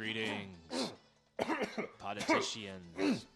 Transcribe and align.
Greetings, 0.00 0.94
politicians. 1.98 3.26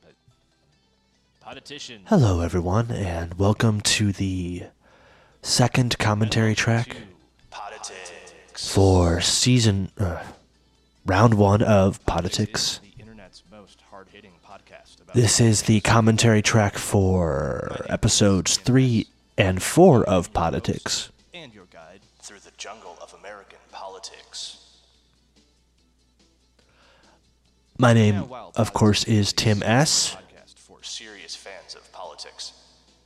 Politicians. 1.43 2.07
Hello, 2.07 2.41
everyone, 2.41 2.91
and 2.91 3.35
welcome 3.35 3.83
to 3.83 4.13
the 4.13 4.63
second 5.43 5.99
commentary 5.99 6.55
track 6.55 6.97
for 8.55 9.21
season 9.21 9.91
uh, 9.99 10.23
round 11.05 11.35
one 11.35 11.61
of 11.61 12.03
Poditics. 12.07 12.81
The 12.81 12.99
internet's 12.99 13.43
most 13.51 13.83
hard-hitting 13.91 14.33
podcast 14.43 15.03
about 15.03 15.15
This 15.15 15.43
is 15.43 15.65
the 15.65 15.83
commentary 15.83 16.41
track 16.41 16.79
for 16.79 17.85
episodes 17.91 18.57
three 18.57 19.07
and 19.37 19.63
four 19.63 20.03
of 20.05 20.33
Poditics. 20.33 21.11
My 27.79 27.93
name, 27.93 28.25
of 28.57 28.73
course, 28.73 29.05
is 29.05 29.33
Tim 29.33 29.63
S. 29.63 30.17
For 30.57 30.83
serious 30.83 31.35
fans 31.35 31.75
of 31.75 31.91
Poditics. 31.93 32.53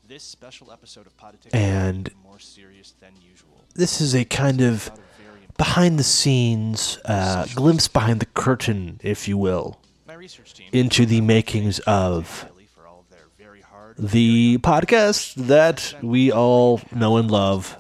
This 0.06 0.22
special 0.22 0.70
episode 0.72 1.06
of 1.06 1.16
Poditics 1.16 1.54
And- 1.54 2.10
more 2.22 2.38
serious 2.38 2.92
than 3.00 3.12
usual. 3.20 3.64
This 3.74 4.00
is 4.00 4.14
a 4.14 4.24
kind 4.24 4.60
of 4.60 4.91
behind 5.56 5.98
the 5.98 6.04
scenes 6.04 6.98
uh, 7.04 7.46
glimpse 7.54 7.88
behind 7.88 8.20
the 8.20 8.27
curtain, 8.27 9.00
if 9.02 9.27
you 9.28 9.36
will, 9.38 9.80
My 10.06 10.14
research 10.14 10.54
team 10.54 10.69
into 10.72 11.05
the 11.06 11.20
makings 11.20 11.78
of 11.80 12.46
Billy 12.48 12.66
for 12.66 12.86
all 12.86 13.00
of 13.00 13.10
their 13.10 13.27
very 13.38 13.60
hard 13.60 13.96
the 13.98 14.58
podcast 14.58 15.34
that 15.46 15.94
we 16.02 16.30
all 16.30 16.80
know 16.94 17.16
and 17.16 17.30
love. 17.30 17.77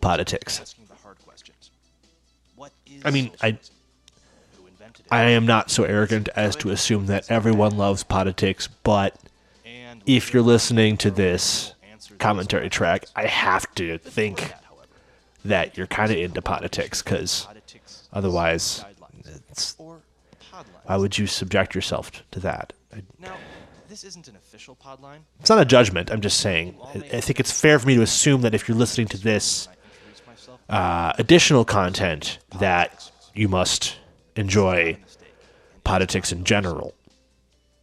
Poditics. 0.00 0.60
asking 0.60 0.86
the 0.88 0.94
hard 1.02 1.18
questions. 1.24 1.70
What 2.56 2.72
is 2.86 3.02
I 3.04 3.10
mean, 3.10 3.30
I 3.40 3.58
I 5.12 5.24
am 5.24 5.44
not 5.44 5.70
so 5.70 5.84
arrogant 5.84 6.30
as 6.34 6.56
to 6.56 6.70
assume 6.70 7.04
that 7.06 7.30
everyone 7.30 7.76
loves 7.76 8.02
Poditics, 8.02 8.66
but 8.82 9.14
if 10.06 10.32
you're 10.32 10.42
listening 10.42 10.96
to 10.96 11.10
this 11.10 11.74
commentary 12.18 12.70
track, 12.70 13.04
I 13.14 13.26
have 13.26 13.72
to 13.74 13.98
think 13.98 14.54
that, 15.44 15.76
you're 15.76 15.86
kind 15.86 16.10
of 16.10 16.16
into 16.16 16.40
Poditics, 16.40 17.04
because 17.04 17.46
otherwise, 18.10 18.82
it's, 19.50 19.76
why 20.84 20.96
would 20.96 21.18
you 21.18 21.26
subject 21.26 21.74
yourself 21.74 22.10
to 22.30 22.40
that? 22.40 22.72
Now, 23.18 23.36
this 23.90 24.04
isn't 24.04 24.28
an 24.28 24.36
official 24.36 24.78
podline. 24.82 25.18
It's 25.40 25.50
not 25.50 25.60
a 25.60 25.66
judgment. 25.66 26.10
I'm 26.10 26.22
just 26.22 26.40
saying. 26.40 26.74
I 26.94 27.20
think 27.20 27.38
it's 27.38 27.52
fair 27.52 27.78
for 27.78 27.86
me 27.86 27.96
to 27.96 28.02
assume 28.02 28.40
that 28.40 28.54
if 28.54 28.66
you're 28.66 28.78
listening 28.78 29.08
to 29.08 29.18
this 29.18 29.68
I 29.68 29.72
introduce 29.72 30.26
myself. 30.26 30.60
uh, 30.70 31.12
additional 31.18 31.66
content, 31.66 32.38
that 32.60 33.10
you 33.34 33.48
must 33.50 33.98
enjoy 34.36 34.96
Poditics 35.84 36.32
in 36.32 36.44
general. 36.44 36.94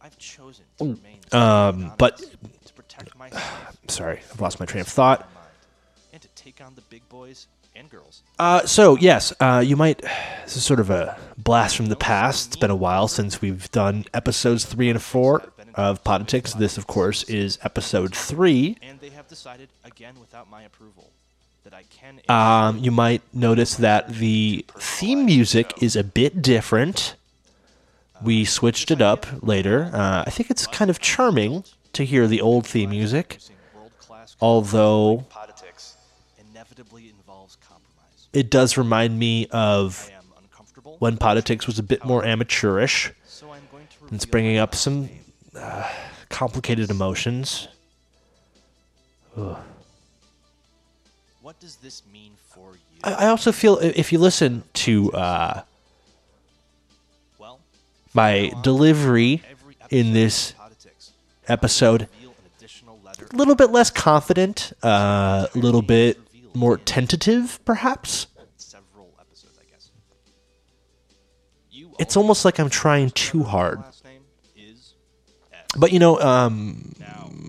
I've 0.00 0.16
chosen 0.18 0.64
to 0.78 0.96
Um, 1.36 1.92
but 1.98 2.18
to 2.18 2.72
protect 2.74 3.16
myself 3.16 3.76
sorry, 3.88 4.20
I've 4.32 4.40
lost 4.40 4.58
my 4.60 4.66
train 4.66 4.80
of 4.80 4.88
thought. 4.88 5.28
and 6.12 6.20
to 6.22 6.28
take 6.28 6.60
on 6.64 6.74
the 6.74 6.80
big 6.82 7.06
boys 7.08 7.46
and 7.76 7.88
girls. 7.90 8.22
Uh, 8.38 8.64
so 8.66 8.96
yes, 8.96 9.32
uh, 9.40 9.62
you 9.64 9.76
might. 9.76 10.02
This 10.44 10.56
is 10.56 10.64
sort 10.64 10.80
of 10.80 10.90
a 10.90 11.16
blast 11.38 11.76
from 11.76 11.86
the 11.86 11.94
past. 11.96 12.48
It's 12.48 12.56
been 12.56 12.72
a 12.72 12.76
while 12.76 13.06
since 13.06 13.40
we've 13.40 13.70
done 13.70 14.04
episodes 14.12 14.64
three 14.64 14.90
and 14.90 15.00
four 15.00 15.44
of 15.76 16.02
Poditics. 16.02 16.58
This, 16.58 16.76
of 16.76 16.88
course, 16.88 17.22
is 17.24 17.56
episode 17.62 18.16
three. 18.16 18.76
And 18.82 18.98
they 18.98 19.10
have 19.10 19.28
decided, 19.28 19.68
again 19.84 20.18
without 20.18 20.50
my 20.50 20.62
approval, 20.62 21.04
that 21.04 21.04
I 21.04 21.04
can 21.04 21.19
Um, 22.28 22.78
you 22.78 22.90
might 22.90 23.22
notice 23.34 23.74
that 23.76 24.08
the 24.08 24.64
theme 24.70 25.24
music 25.24 25.72
is 25.82 25.96
a 25.96 26.04
bit 26.04 26.42
different. 26.42 27.14
We 28.22 28.44
switched 28.44 28.90
it 28.90 29.00
up 29.00 29.26
later. 29.42 29.90
Uh, 29.92 30.24
I 30.26 30.30
think 30.30 30.50
it's 30.50 30.66
kind 30.66 30.90
of 30.90 31.00
charming 31.00 31.64
to 31.92 32.04
hear 32.04 32.26
the 32.26 32.40
old 32.40 32.66
theme 32.66 32.90
music, 32.90 33.38
although 34.40 35.26
politics 35.28 35.96
inevitably 36.38 37.10
involves 37.10 37.56
compromise. 37.56 38.28
it 38.32 38.50
does 38.50 38.76
remind 38.76 39.18
me 39.18 39.46
of 39.50 40.08
I 40.10 40.16
am 40.16 40.24
uncomfortable, 40.42 40.96
when 40.98 41.16
politics 41.16 41.66
was 41.66 41.78
a 41.78 41.82
bit 41.82 42.04
more 42.04 42.24
amateurish. 42.24 43.12
so 43.26 43.50
I'm 43.50 43.62
going 43.72 43.86
to 44.08 44.14
It's 44.14 44.26
bringing 44.26 44.58
up 44.58 44.74
some 44.74 45.08
uh, 45.56 45.90
complicated 46.28 46.90
emotions. 46.90 47.68
What 51.50 51.58
does 51.58 51.74
this 51.74 52.04
mean 52.12 52.34
for 52.46 52.74
you? 52.74 53.00
I, 53.02 53.24
I 53.24 53.26
also 53.26 53.50
feel 53.50 53.78
if 53.78 54.12
you 54.12 54.20
listen 54.20 54.62
to 54.74 55.12
uh, 55.12 55.62
well, 57.38 57.58
my 58.14 58.52
delivery 58.62 59.42
in 59.90 60.12
this 60.12 60.54
episode, 61.48 62.02
reveal 62.02 62.30
an 62.30 62.50
additional 62.56 63.00
letter. 63.02 63.26
a 63.32 63.36
little 63.36 63.56
bit 63.56 63.72
less 63.72 63.90
confident, 63.90 64.72
uh, 64.84 65.48
a 65.52 65.58
little 65.58 65.82
bit 65.82 66.20
more 66.54 66.78
tentative, 66.78 67.58
perhaps. 67.64 68.28
Several 68.56 69.12
episodes, 69.18 69.58
I 69.60 69.68
guess. 69.72 69.90
You 71.68 71.90
It's 71.98 72.16
almost 72.16 72.44
like 72.44 72.60
I'm 72.60 72.70
trying 72.70 73.10
too 73.10 73.42
hard. 73.42 73.80
last 73.80 74.04
name 74.04 74.20
is 74.56 74.94
X. 75.52 75.72
But 75.76 75.90
you 75.90 75.98
know, 75.98 76.20
um, 76.20 76.94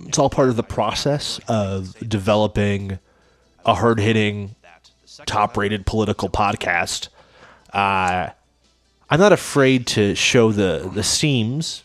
it's 0.07 0.17
all 0.17 0.31
part 0.31 0.49
of 0.49 0.55
the 0.55 0.63
process 0.63 1.39
of 1.47 1.95
developing 2.09 2.97
a 3.65 3.73
hard 3.75 3.99
hitting, 3.99 4.55
top 5.25 5.57
rated 5.57 5.85
political 5.85 6.29
podcast. 6.29 7.09
Uh, 7.73 8.29
I'm 9.09 9.19
not 9.19 9.33
afraid 9.33 9.87
to 9.87 10.15
show 10.15 10.51
the, 10.51 10.89
the 10.93 11.03
seams. 11.03 11.83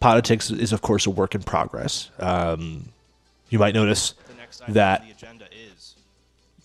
Poditics 0.00 0.56
is, 0.56 0.72
of 0.72 0.82
course, 0.82 1.06
a 1.06 1.10
work 1.10 1.34
in 1.34 1.42
progress. 1.42 2.10
Um, 2.20 2.90
you 3.48 3.58
might 3.58 3.74
notice 3.74 4.14
that 4.68 5.04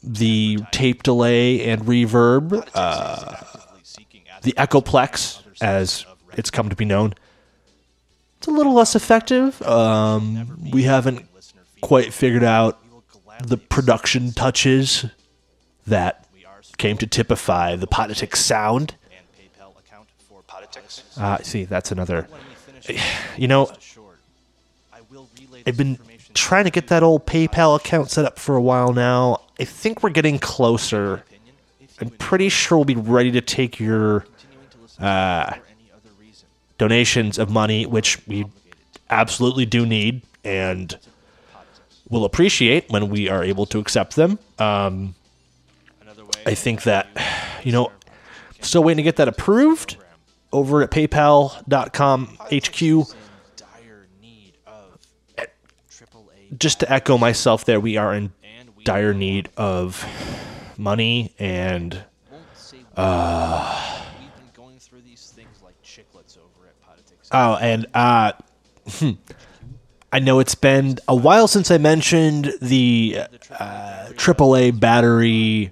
the 0.04 0.60
tape 0.72 1.02
delay 1.02 1.66
and 1.66 1.84
reverb, 1.84 2.68
uh, 2.76 3.36
the 4.44 4.52
Echoplex, 4.54 5.42
as 5.62 6.06
it's 6.38 6.52
come 6.52 6.70
to 6.70 6.76
be 6.76 6.86
known, 6.86 7.14
it's 8.38 8.48
a 8.48 8.52
little 8.52 8.74
less 8.74 8.96
effective. 8.96 9.62
Um, 9.64 10.70
we 10.72 10.84
haven't 10.84 11.26
quite 11.82 12.14
figured 12.14 12.44
out 12.44 12.83
the 13.42 13.58
production 13.58 14.32
touches 14.32 15.06
that 15.88 16.26
came 16.78 16.98
to 16.98 17.08
typify 17.08 17.76
the 17.76 17.88
Poditics 17.88 18.38
sound. 18.38 18.96
and 19.12 19.26
PayPal 19.38 19.78
account 19.80 20.08
for 20.30 20.42
Poditics. 20.44 21.18
Uh, 21.20 21.42
see, 21.44 21.66
that's 21.66 21.92
another. 21.92 22.28
When 22.30 22.42
we 22.48 22.56
finish 22.56 22.88
this, 22.88 23.38
You 23.38 23.48
know, 23.48 23.72
I 24.92 25.00
will 25.10 25.28
relay 25.40 25.64
I've 25.66 25.78
been 25.78 25.98
trying 26.34 26.66
to 26.66 26.72
get 26.72 26.88
that 26.88 27.04
old 27.04 27.26
PayPal 27.26 27.76
account 27.76 28.10
set 28.10 28.26
up 28.26 28.40
for 28.40 28.56
a 28.56 28.62
while 28.62 28.94
now. 28.94 29.42
I 29.60 29.66
think 29.66 30.04
we're 30.04 30.10
getting 30.10 30.40
closer. 30.40 31.24
I'm 32.02 32.10
pretty 32.10 32.50
sure 32.50 32.78
we'll 32.78 32.86
be 32.86 32.96
ready 32.96 33.32
to 33.32 33.42
take 33.42 33.80
your 33.80 34.22
continuing 34.22 34.70
to 34.72 34.78
listen 34.82 35.04
uh, 35.04 35.52
for 35.52 35.56
any 35.56 35.92
other 35.94 36.10
reason. 36.20 36.48
donations 36.78 37.38
of 37.38 37.50
money, 37.50 37.86
which 37.86 38.26
we 38.28 38.46
absolutely 39.10 39.66
do 39.66 39.86
need 39.86 40.24
and 40.44 40.98
will 42.10 42.26
appreciate 42.26 42.90
when 42.90 43.10
we 43.10 43.30
are 43.30 43.44
able 43.44 43.66
to 43.68 43.80
accept 43.80 44.16
them. 44.16 44.40
Um, 44.60 45.16
I 46.46 46.54
think 46.56 46.84
that, 46.84 47.08
you 47.64 47.72
know, 47.72 47.92
still 48.62 48.84
waiting 48.84 48.98
to 48.98 49.04
get 49.04 49.16
that 49.18 49.28
approved 49.28 49.98
over 50.52 50.82
at 50.84 50.92
paypal.com 50.92 52.38
HQ. 52.52 53.16
Just 56.58 56.82
to 56.82 56.92
echo 56.92 57.18
myself 57.18 57.66
there, 57.66 57.80
we 57.80 57.98
are 57.98 58.14
in 58.14 58.32
dire 58.84 59.14
need 59.14 59.50
of 59.58 60.06
money 60.78 61.34
and 61.40 62.04
Uh. 62.96 64.04
we've 64.20 64.36
been 64.36 64.52
going 64.54 64.78
through 64.78 65.02
these 65.02 65.34
things 65.36 65.62
like 65.64 65.74
chiclets 65.84 66.38
over 66.38 66.68
at 66.68 66.80
Poditics. 66.82 67.30
Oh, 67.32 67.56
and 67.56 67.88
uh, 67.96 68.34
hmm, 68.88 69.12
I 70.14 70.20
know 70.20 70.38
it's 70.38 70.54
been 70.54 71.00
a 71.08 71.16
while 71.16 71.48
since 71.48 71.72
I 71.72 71.80
mentioned 71.80 72.54
the 72.62 73.18
uh, 73.50 74.10
AAA 74.12 74.80
battery. 74.80 75.72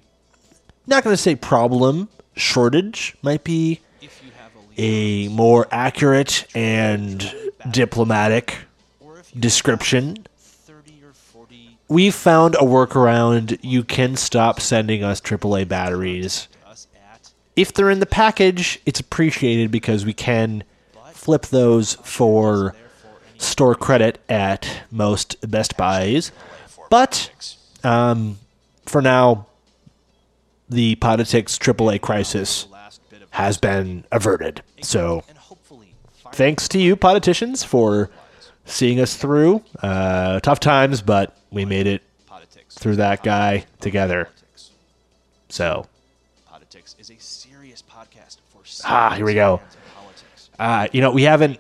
Not 0.88 1.04
going 1.04 1.14
to 1.14 1.22
say 1.22 1.36
problem, 1.36 2.10
shortage 2.36 3.16
might 3.22 3.44
be 3.44 3.82
a 4.80 5.28
more 5.28 5.68
accurate 5.70 6.48
and 6.56 7.32
diplomatic 7.70 8.58
description. 9.40 10.26
30 10.40 11.04
or 11.04 11.14
40 11.14 11.78
We've 11.88 12.16
found 12.16 12.56
a 12.56 12.64
workaround. 12.64 13.60
You 13.62 13.84
can 13.84 14.16
stop 14.16 14.60
sending 14.60 15.04
us 15.04 15.22
AAA 15.22 15.68
batteries. 15.68 16.48
If 17.56 17.74
they're 17.74 17.92
in 17.92 18.00
the 18.00 18.08
package, 18.08 18.80
it's 18.88 19.00
appreciated 19.00 19.70
because 19.70 20.04
we 20.04 20.14
can 20.14 20.64
flip 21.14 21.46
those 21.46 21.94
for 22.02 22.74
store 23.42 23.76
credit 23.76 24.20
at 24.30 24.84
most 24.92 25.50
Best 25.50 25.76
Buys. 25.78 26.32
But 26.90 27.32
um, 27.84 28.38
for 28.86 29.02
now, 29.02 29.48
the 30.70 30.96
Poditics 30.98 31.58
AAA 31.58 32.02
crisis 32.02 32.64
the 32.66 32.72
last 32.74 33.10
bit 33.10 33.22
of 33.22 33.30
has 33.32 33.58
been 33.58 34.06
averted. 34.12 34.62
So 34.82 35.24
and 35.28 35.38
hopefully 35.38 35.96
find 36.14 36.36
thanks 36.36 36.68
to 36.70 36.80
you, 36.80 36.96
politicians, 36.96 37.64
for 37.64 38.10
seeing 38.66 39.00
us 39.00 39.16
through. 39.16 39.64
Uh, 39.82 40.40
tough 40.40 40.60
times, 40.60 41.02
but 41.02 41.36
we 41.52 41.66
made 41.66 41.88
it 41.88 42.02
through 42.70 42.96
that 42.98 43.24
guy 43.24 43.66
together. 43.80 44.30
So, 45.50 45.86
Poditics 46.50 46.98
is 47.00 47.10
a 47.10 47.18
serious 47.20 47.82
podcast 47.82 48.38
for 48.50 48.62
Ah, 48.86 49.14
here 49.16 49.26
we 49.26 49.34
go. 49.34 49.60
Politics. 49.94 50.50
uh, 50.58 50.88
you 50.94 51.02
know, 51.02 51.12
we 51.12 51.24
haven't 51.24 51.60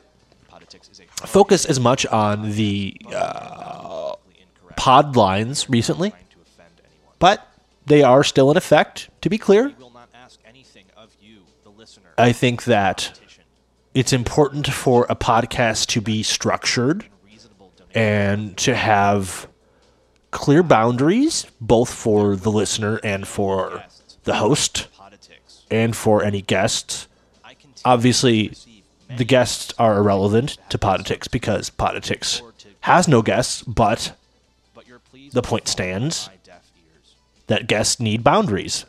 Politics 1.21 1.29
is 1.29 1.29
a 1.29 1.33
focused 1.33 1.69
as 1.69 1.79
much 1.79 2.05
on 2.07 2.51
the 2.51 2.97
uh, 3.13 4.13
pod 4.75 5.15
lines 5.15 5.69
recently, 5.69 6.09
trying 6.11 6.23
to 6.31 6.37
offend 6.41 6.81
anyone. 6.83 7.15
but 7.19 7.47
they 7.85 8.03
are 8.03 8.23
still 8.23 8.51
in 8.51 8.57
effect. 8.57 9.09
To 9.21 9.29
be 9.29 9.37
clear, 9.37 9.67
We 9.67 9.73
will 9.83 9.91
not 9.91 10.09
ask 10.13 10.39
anything 10.45 10.85
of 10.97 11.09
you, 11.21 11.39
the 11.63 11.69
listener. 11.69 12.09
I 12.17 12.31
think 12.31 12.63
that 12.65 13.19
it's 13.93 14.13
important 14.13 14.67
for 14.67 15.05
a 15.09 15.15
podcast 15.15 15.87
to 15.87 16.01
be 16.01 16.23
structured 16.23 17.05
and 17.93 18.55
to 18.57 18.73
have 18.75 19.47
clear 20.31 20.63
boundaries, 20.63 21.45
both 21.59 21.91
for 21.93 22.35
the 22.37 22.49
listener 22.51 22.99
and 23.03 23.27
for 23.27 23.83
the 24.23 24.35
host 24.35 24.87
and 25.69 25.93
for 25.95 26.23
any 26.23 26.41
guests. 26.41 27.07
Obviously, 27.83 28.43
to 28.43 28.49
receive 28.51 28.65
many 28.67 28.70
the 29.17 29.25
guests 29.25 29.73
are 29.77 29.97
irrelevant 29.97 30.57
to 30.69 30.77
Poditics 30.77 31.29
because 31.29 31.69
Poditics 31.69 32.41
has 32.81 33.07
no 33.07 33.21
guests, 33.21 33.61
but 33.63 34.13
but 34.73 34.87
your 34.87 34.99
pleas 34.99 35.33
the 35.33 35.41
point 35.41 35.67
stands. 35.67 36.27
on 36.27 36.33
my 36.33 36.37
deaf 36.43 36.71
ears. 36.77 37.15
that 37.47 37.67
guests 37.67 37.99
need 37.99 38.23
boundaries. 38.23 38.85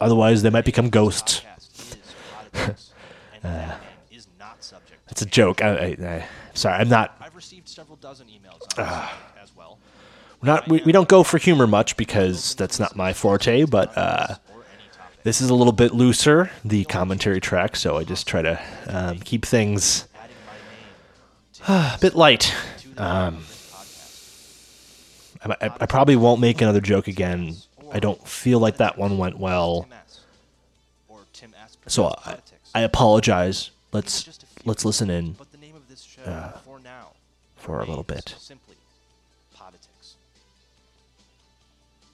Otherwise, 0.00 0.42
they 0.42 0.50
might 0.50 0.64
become 0.64 0.90
ghosts. 0.90 1.40
Podcast 1.40 1.58
is 1.58 1.96
Poditics, 2.54 2.90
and 3.34 3.42
that 3.44 3.68
man 3.68 3.78
is 4.12 4.28
not 4.38 4.62
subject. 4.62 5.06
to 5.08 5.12
It's 5.12 5.22
a 5.22 5.26
joke. 5.26 5.62
I, 5.62 5.68
I, 5.68 5.84
I, 6.06 6.26
sorry, 6.54 6.76
I'm 6.76 6.88
not. 6.88 7.16
I've 7.20 7.34
received 7.34 7.68
several 7.68 7.96
dozen 7.96 8.28
emails 8.28 8.60
subject 8.74 9.12
as 9.42 9.50
well, 9.56 9.78
Not 10.40 10.68
we, 10.68 10.80
we 10.86 10.92
don't 10.92 11.08
go 11.08 11.24
for 11.24 11.38
humor 11.38 11.66
much 11.66 11.96
because 11.96 12.54
that's 12.54 12.78
not 12.78 12.94
my 12.94 13.12
forte. 13.12 13.64
But 13.64 13.96
uh, 13.98 14.02
or 14.06 14.22
any 14.22 14.36
topic. 14.36 14.47
This 15.22 15.40
is 15.40 15.50
a 15.50 15.54
little 15.54 15.72
bit 15.72 15.92
looser, 15.92 16.50
the 16.64 16.84
commentary 16.84 17.40
track. 17.40 17.76
So 17.76 17.96
I 17.96 18.04
just 18.04 18.26
try 18.26 18.42
to 18.42 18.60
um, 18.86 19.18
keep 19.18 19.44
things 19.44 20.06
name 21.68 21.68
a 21.68 21.98
bit 22.00 22.14
light. 22.14 22.54
Um. 22.96 23.44
I, 25.44 25.70
I, 25.80 25.86
probably 25.86 26.16
won't 26.16 26.40
make 26.40 26.60
another 26.60 26.80
joke 26.80 27.06
again. 27.06 27.54
I 27.92 28.00
don't 28.00 28.26
feel 28.26 28.58
like 28.58 28.78
that 28.78 28.98
one 28.98 29.18
went 29.18 29.38
well. 29.38 29.86
So 31.86 32.12
I. 32.24 32.38
I 32.74 32.82
apologize. 32.82 33.70
Let's 33.92 34.40
let's 34.64 34.84
listen 34.84 35.10
in 35.10 35.36
show, 36.24 36.52
for 37.56 37.80
a 37.80 37.84
little 37.84 38.04
bit. 38.04 38.34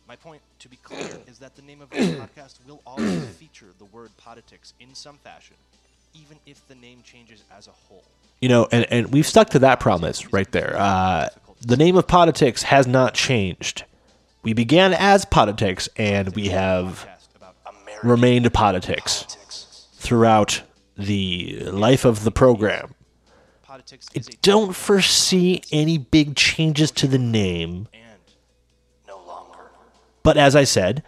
My 0.06 0.16
point, 0.16 0.42
to 0.64 0.68
be 0.68 0.76
clear, 0.76 1.06
is 1.28 1.38
that 1.38 1.54
the 1.54 1.62
name 1.62 1.80
of 1.80 1.90
this 1.90 2.10
podcast 2.20 2.54
will 2.66 2.80
always 2.86 3.24
feature 3.36 3.66
the 3.78 3.84
word 3.84 4.10
Poditics 4.20 4.72
in 4.80 4.94
some 4.94 5.18
fashion, 5.18 5.56
even 6.14 6.38
if 6.46 6.66
the 6.68 6.74
name 6.74 7.02
changes 7.04 7.44
as 7.56 7.68
a 7.68 7.70
whole. 7.70 8.02
You 8.40 8.48
know, 8.48 8.66
and, 8.72 8.86
and 8.90 9.12
we've 9.12 9.26
stuck 9.26 9.50
to 9.50 9.58
that 9.60 9.78
promise 9.78 10.32
right 10.32 10.50
there. 10.50 10.74
Uh, 10.76 11.28
the 11.60 11.76
name 11.76 11.96
of 11.96 12.06
Poditics 12.06 12.62
has 12.62 12.86
not 12.86 13.14
changed. 13.14 13.84
We 14.42 14.52
began 14.54 14.92
as 14.94 15.24
Poditics, 15.24 15.88
and 15.96 16.34
we 16.34 16.48
have 16.48 17.06
remained 18.02 18.46
Poditics 18.52 19.86
throughout 19.94 20.62
the 20.96 21.60
life 21.70 22.04
of 22.04 22.24
the 22.24 22.30
program. 22.30 22.94
I 23.68 23.80
don't 24.42 24.74
foresee 24.74 25.62
any 25.72 25.98
big 25.98 26.36
changes 26.36 26.90
to 26.92 27.06
the 27.06 27.18
name, 27.18 27.88
and 27.92 28.03
no 28.03 28.03
longer. 28.03 28.03
But 30.24 30.36
as 30.36 30.56
I 30.56 30.64
said, 30.64 31.04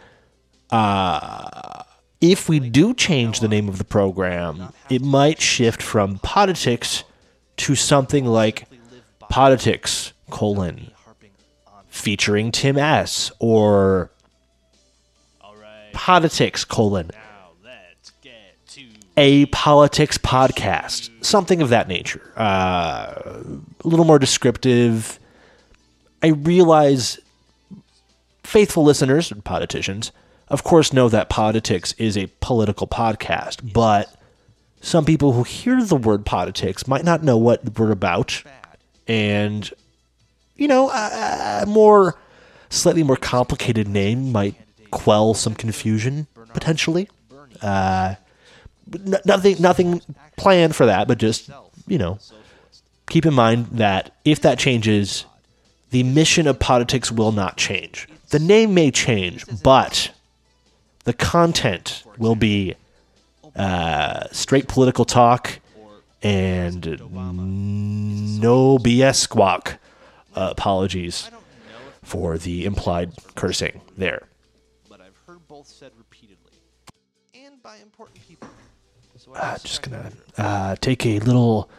uh, 0.70 1.82
if 2.20 2.48
we 2.48 2.60
do 2.60 2.94
change 2.94 3.40
the 3.40 3.48
name 3.48 3.68
of 3.68 3.78
the 3.78 3.84
program, 3.84 4.72
it 4.88 5.02
might 5.02 5.40
shift 5.40 5.82
from 5.82 6.20
Poditics 6.20 7.02
to 7.56 7.74
something 7.74 8.24
like 8.24 8.68
Poditics 9.32 10.12
colon 10.30 10.92
featuring 11.88 12.52
Tim 12.52 12.78
S 12.78 13.32
or 13.40 14.12
Poditics 15.92 16.68
colon 16.68 17.10
a 19.16 19.46
politics 19.46 20.18
podcast, 20.18 21.10
something 21.24 21.62
of 21.62 21.70
that 21.70 21.88
nature. 21.88 22.32
Uh, 22.36 23.42
a 23.84 23.88
little 23.88 24.04
more 24.04 24.18
descriptive. 24.18 25.18
I 26.22 26.28
realize 26.28 27.18
faithful 28.46 28.84
listeners 28.84 29.30
and 29.30 29.44
politicians, 29.44 30.12
of 30.48 30.62
course, 30.62 30.92
know 30.92 31.08
that 31.08 31.28
Poditics 31.28 31.94
is 31.98 32.16
a 32.16 32.30
political 32.40 32.86
podcast, 32.86 33.72
but 33.72 34.14
some 34.80 35.04
people 35.04 35.32
who 35.32 35.42
hear 35.42 35.82
the 35.82 35.96
word 35.96 36.24
Poditics 36.24 36.86
might 36.86 37.04
not 37.04 37.22
know 37.22 37.36
what 37.36 37.78
we're 37.78 37.90
about. 37.90 38.42
And, 39.08 39.68
you 40.56 40.68
know, 40.68 40.90
a, 40.90 41.62
a 41.62 41.66
more, 41.66 42.16
slightly 42.70 43.02
more 43.02 43.16
complicated 43.16 43.88
name 43.88 44.30
might 44.32 44.54
quell 44.90 45.34
some 45.34 45.54
confusion, 45.54 46.28
potentially. 46.54 47.08
Uh, 47.60 48.14
n- 48.92 49.16
nothing, 49.24 49.56
nothing 49.60 50.02
planned 50.36 50.76
for 50.76 50.86
that, 50.86 51.08
but 51.08 51.18
just, 51.18 51.50
you 51.88 51.98
know, 51.98 52.18
keep 53.08 53.26
in 53.26 53.34
mind 53.34 53.66
that 53.72 54.14
if 54.24 54.40
that 54.42 54.58
changes, 54.58 55.24
the 55.90 56.02
mission 56.04 56.46
of 56.46 56.58
Poditics 56.58 57.10
will 57.10 57.32
not 57.32 57.56
change. 57.56 58.08
The 58.30 58.38
name 58.38 58.74
may 58.74 58.90
change, 58.90 59.44
but 59.62 60.10
the 61.04 61.12
content 61.12 62.02
will 62.18 62.34
be 62.34 62.74
uh, 63.54 64.26
straight 64.32 64.68
political 64.68 65.04
talk 65.04 65.60
and 66.22 66.84
no 68.40 68.78
BS 68.78 69.16
squawk. 69.16 69.78
Uh, 70.34 70.48
apologies 70.50 71.28
I 71.28 71.30
don't 71.30 71.40
know 71.40 71.88
if, 72.02 72.08
for 72.08 72.36
the 72.36 72.64
implied 72.66 73.12
cursing 73.36 73.80
there. 73.96 74.26
but 74.90 75.00
I've 75.00 75.16
heard 75.26 75.46
both 75.48 75.66
said 75.66 75.92
repeatedly, 75.96 76.52
and 77.34 77.62
by 77.62 77.76
important 77.76 78.20
people. 78.26 78.48
I 79.34 79.38
Uh, 79.38 79.58
just 79.58 79.82
gonna 79.82 80.12
uh, 80.36 80.76
take 80.80 81.06
a 81.06 81.18
little 81.20 81.70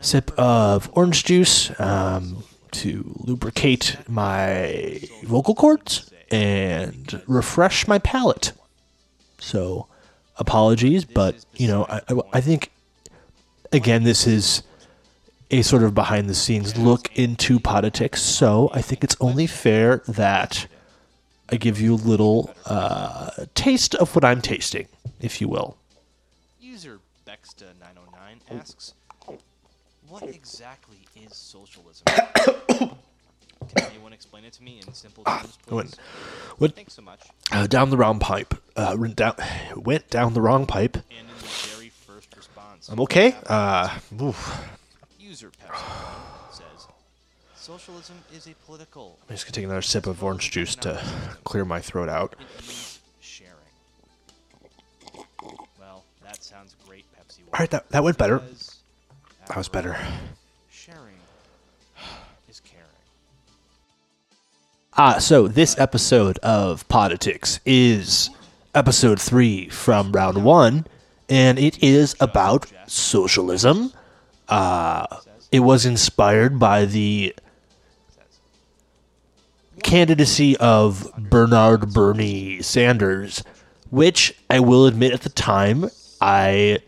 sip 0.00 0.30
of 0.38 0.88
orange 0.94 1.24
juice 1.24 1.70
um, 1.78 2.42
to 2.72 3.14
lubricate 3.18 3.96
my 4.08 5.00
vocal 5.24 5.54
cords 5.54 6.10
and 6.30 7.22
refresh 7.26 7.88
my 7.88 7.98
palate. 7.98 8.52
So, 9.38 9.86
apologies, 10.36 11.04
but 11.04 11.44
you 11.54 11.68
know, 11.68 11.86
I, 11.88 12.02
I, 12.32 12.40
think 12.40 12.70
again 13.72 14.04
this 14.04 14.26
is 14.26 14.62
a 15.50 15.62
sort 15.62 15.82
of 15.82 15.94
behind 15.94 16.28
the 16.28 16.34
scenes 16.34 16.76
look 16.76 17.10
into 17.16 17.58
Poditics. 17.58 18.18
So 18.18 18.70
I 18.72 18.82
think 18.82 19.02
it's 19.02 19.16
only 19.20 19.46
fair 19.46 20.02
that 20.06 20.66
I 21.50 21.56
give 21.56 21.80
you 21.80 21.94
a 21.94 21.96
little 21.96 22.54
uh, 22.66 23.30
taste 23.54 23.94
of 23.96 24.14
what 24.14 24.24
I'm 24.24 24.40
tasting, 24.40 24.86
if 25.20 25.40
you 25.40 25.48
will. 25.48 25.76
User 26.60 27.00
Bexta909 27.26 28.58
asks, 28.58 28.94
"What 30.10 30.22
exactly 30.24 30.98
is 31.16 31.34
socialism?" 31.36 32.04
Can 33.74 33.84
anyone 33.84 34.12
explain 34.12 34.44
it 34.44 34.52
to 34.54 34.62
me 34.62 34.80
in 34.84 34.92
simple 34.94 35.22
terms, 35.24 35.56
What- 35.68 35.86
please? 35.86 35.96
what- 36.58 36.74
Thanks 36.74 36.94
so 36.94 37.02
much. 37.02 37.20
uh, 37.52 37.66
down 37.66 37.90
the 37.90 37.96
wrong 37.96 38.18
pipe. 38.18 38.54
Uh, 38.74 38.96
went 38.98 39.16
down, 39.16 39.34
went 39.76 40.08
down 40.10 40.34
the 40.34 40.40
wrong 40.40 40.66
pipe. 40.66 40.96
And 40.96 41.04
in 41.20 41.26
the 41.28 41.44
very 41.76 41.90
first 41.90 42.34
response, 42.36 42.88
I'm 42.88 42.98
okay. 43.00 43.36
Uh, 43.46 43.98
oof. 44.20 44.68
user 45.18 45.50
Pepsi 45.50 46.52
says, 46.56 46.86
"Socialism 47.54 48.16
is 48.34 48.46
a 48.48 48.54
political. 48.66 49.18
I'm 49.28 49.36
just 49.36 49.44
gonna 49.44 49.52
take 49.52 49.64
another 49.64 49.82
sip 49.82 50.06
of 50.06 50.24
orange 50.24 50.50
juice 50.50 50.74
to 50.76 51.00
clear 51.44 51.64
my 51.64 51.80
throat 51.80 52.08
out. 52.08 52.34
Sharing." 53.20 53.54
Well, 55.78 56.02
that 56.24 56.42
sounds 56.42 56.74
great, 56.88 57.04
Pepsi. 57.14 57.40
All 57.52 57.58
right, 57.60 57.70
that 57.70 57.88
that 57.90 58.02
went 58.02 58.18
better. 58.18 58.42
Because, 59.50 59.68
That 59.68 59.82
was 59.82 59.84
better. 59.84 59.96
Sharing 60.70 61.16
is 62.48 62.60
caring. 62.60 62.84
Ah, 64.96 65.18
so 65.18 65.48
this 65.48 65.76
episode 65.76 66.38
of 66.38 66.86
Poditics 66.86 67.58
is 67.66 68.30
episode 68.76 69.20
three 69.20 69.68
from 69.68 70.12
round 70.12 70.44
one, 70.44 70.86
and 71.28 71.58
it 71.58 71.82
is 71.82 72.14
about 72.20 72.70
socialism. 72.86 73.92
Uh, 74.48 75.06
it 75.50 75.60
was 75.60 75.84
inspired 75.84 76.60
by 76.60 76.84
the 76.84 77.34
candidacy 79.82 80.56
of 80.58 81.12
Bernard 81.18 81.92
Bernie 81.92 82.62
Sanders 82.62 83.42
which 83.90 84.32
I 84.48 84.60
will 84.60 84.86
admit 84.86 85.12
at 85.12 85.22
the 85.22 85.28
time 85.30 85.90
I 86.20 86.78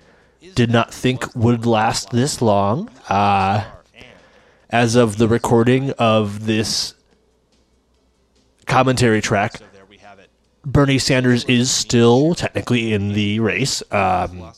did 0.54 0.70
not 0.70 0.92
think 0.92 1.34
would 1.34 1.66
last 1.66 2.10
this 2.10 2.42
long. 2.42 2.88
Uh, 3.08 3.64
as 4.72 4.96
of 4.96 5.18
the 5.18 5.28
recording 5.28 5.90
of 5.92 6.46
this 6.46 6.94
commentary 8.66 9.20
track. 9.20 9.60
Bernie 10.64 10.98
Sanders 10.98 11.44
is 11.44 11.70
still 11.70 12.34
technically 12.34 12.92
in 12.92 13.12
the 13.12 13.40
race, 13.40 13.82
um, 13.92 14.52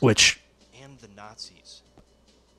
which 0.00 0.40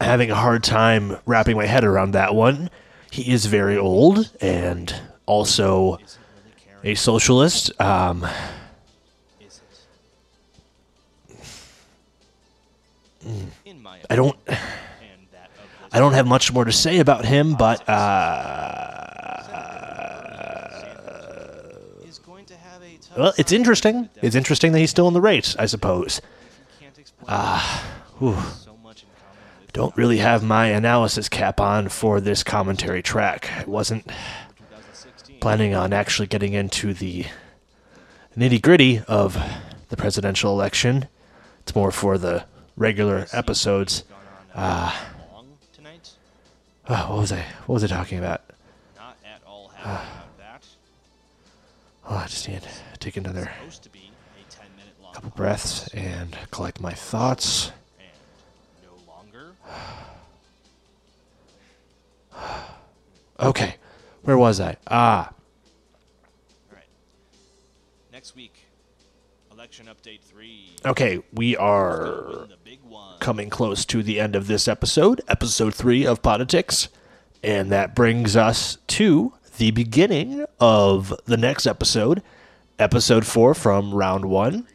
having 0.01 0.29
a 0.29 0.35
hard 0.35 0.63
time 0.63 1.17
wrapping 1.25 1.55
my 1.55 1.65
head 1.65 1.85
around 1.85 2.11
that 2.11 2.35
one. 2.35 2.69
He 3.11 3.31
is 3.31 3.45
very 3.45 3.77
old 3.77 4.29
and 4.41 4.93
also 5.25 5.99
a 6.83 6.95
socialist. 6.95 7.79
Um, 7.79 8.27
I 14.09 14.15
don't, 14.15 14.37
and 14.47 14.57
that 15.31 15.49
of 15.57 15.89
I 15.91 15.99
don't 15.99 16.13
have 16.13 16.27
much 16.27 16.51
more 16.53 16.65
to 16.65 16.71
say 16.71 16.99
about 16.99 17.25
him, 17.25 17.55
but 17.55 17.87
uh, 17.87 19.03
is 22.05 22.19
going 22.19 22.45
to 22.45 22.55
have 22.55 22.81
a 22.81 22.97
tough 22.97 23.17
well, 23.17 23.33
it's 23.37 23.51
interesting. 23.51 24.09
It's 24.21 24.35
interesting 24.35 24.71
that 24.73 24.79
he's 24.79 24.89
still 24.89 25.07
in 25.07 25.13
the 25.13 25.21
race, 25.21 25.55
I 25.57 25.65
suppose. 25.65 26.19
If 26.19 26.23
you 26.81 26.87
can't 26.87 26.97
explain 26.97 27.59
whew. 28.19 28.35
so 28.51 28.77
much 28.83 29.03
in 29.03 29.09
common 29.19 29.61
with 29.61 29.73
Don't 29.73 29.95
really 29.95 30.17
have 30.17 30.43
my 30.43 30.67
analysis 30.67 31.29
cap 31.29 31.59
on 31.59 31.89
for 31.89 32.19
this 32.19 32.43
commentary 32.43 33.01
track. 33.01 33.51
I 33.55 33.63
wasn't 33.65 34.09
planning 35.39 35.75
on 35.75 35.91
actually 35.93 36.27
getting 36.27 36.53
into 36.53 36.93
the 36.93 37.25
nitty 38.37 38.61
gritty 38.61 39.01
of 39.07 39.37
the 39.89 39.97
presidential 39.97 40.51
election. 40.51 41.07
It's 41.61 41.75
more 41.75 41.91
for 41.91 42.17
the 42.17 42.45
regular 42.75 43.27
episodes. 43.31 44.03
Uh. 44.53 44.91
Oh, 46.89 47.09
what 47.11 47.17
was 47.19 47.31
I? 47.31 47.45
What 47.65 47.75
was 47.75 47.83
I 47.83 47.87
talking 47.87 48.17
about? 48.19 48.41
That. 50.37 50.63
Oh, 52.05 52.15
I 52.17 52.25
just 52.27 52.47
need 52.49 52.61
to 52.61 52.69
take 52.99 53.15
another 53.15 53.49
to 53.81 53.89
be 53.89 54.11
a 54.37 54.51
10 54.51 54.65
minute 54.75 54.93
long 55.01 55.13
couple 55.13 55.29
breaths 55.29 55.87
and 55.93 56.37
collect 56.51 56.81
my 56.81 56.91
thoughts. 56.91 57.71
and 57.99 58.09
no 58.83 59.13
longer. 59.13 59.53
Okay, 63.39 63.75
where 64.23 64.37
was 64.37 64.59
I? 64.59 64.75
Ah, 64.87 65.27
All 66.69 66.75
right. 66.75 66.83
Next 68.11 68.35
week, 68.35 68.62
update 69.81 70.21
3. 70.21 70.75
okay, 70.85 71.19
we 71.33 71.57
are 71.57 72.23
Win 72.27 72.49
the 72.49 72.57
big 72.63 72.79
one. 72.83 73.17
coming 73.19 73.49
close 73.49 73.85
to 73.85 74.03
the 74.03 74.19
end 74.19 74.35
of 74.35 74.47
this 74.47 74.67
episode, 74.67 75.21
episode 75.27 75.73
three 75.73 76.05
of 76.05 76.21
Poditics. 76.21 76.89
And 77.43 77.71
that 77.71 77.95
brings 77.95 78.35
us 78.35 78.77
to 78.87 79.33
the 79.57 79.71
beginning 79.71 80.45
of 80.59 81.13
the 81.25 81.35
next 81.37 81.65
episode, 81.65 82.21
episode 82.79 83.25
four 83.25 83.53
from 83.53 83.93
round 83.93 84.25
one. 84.25 84.67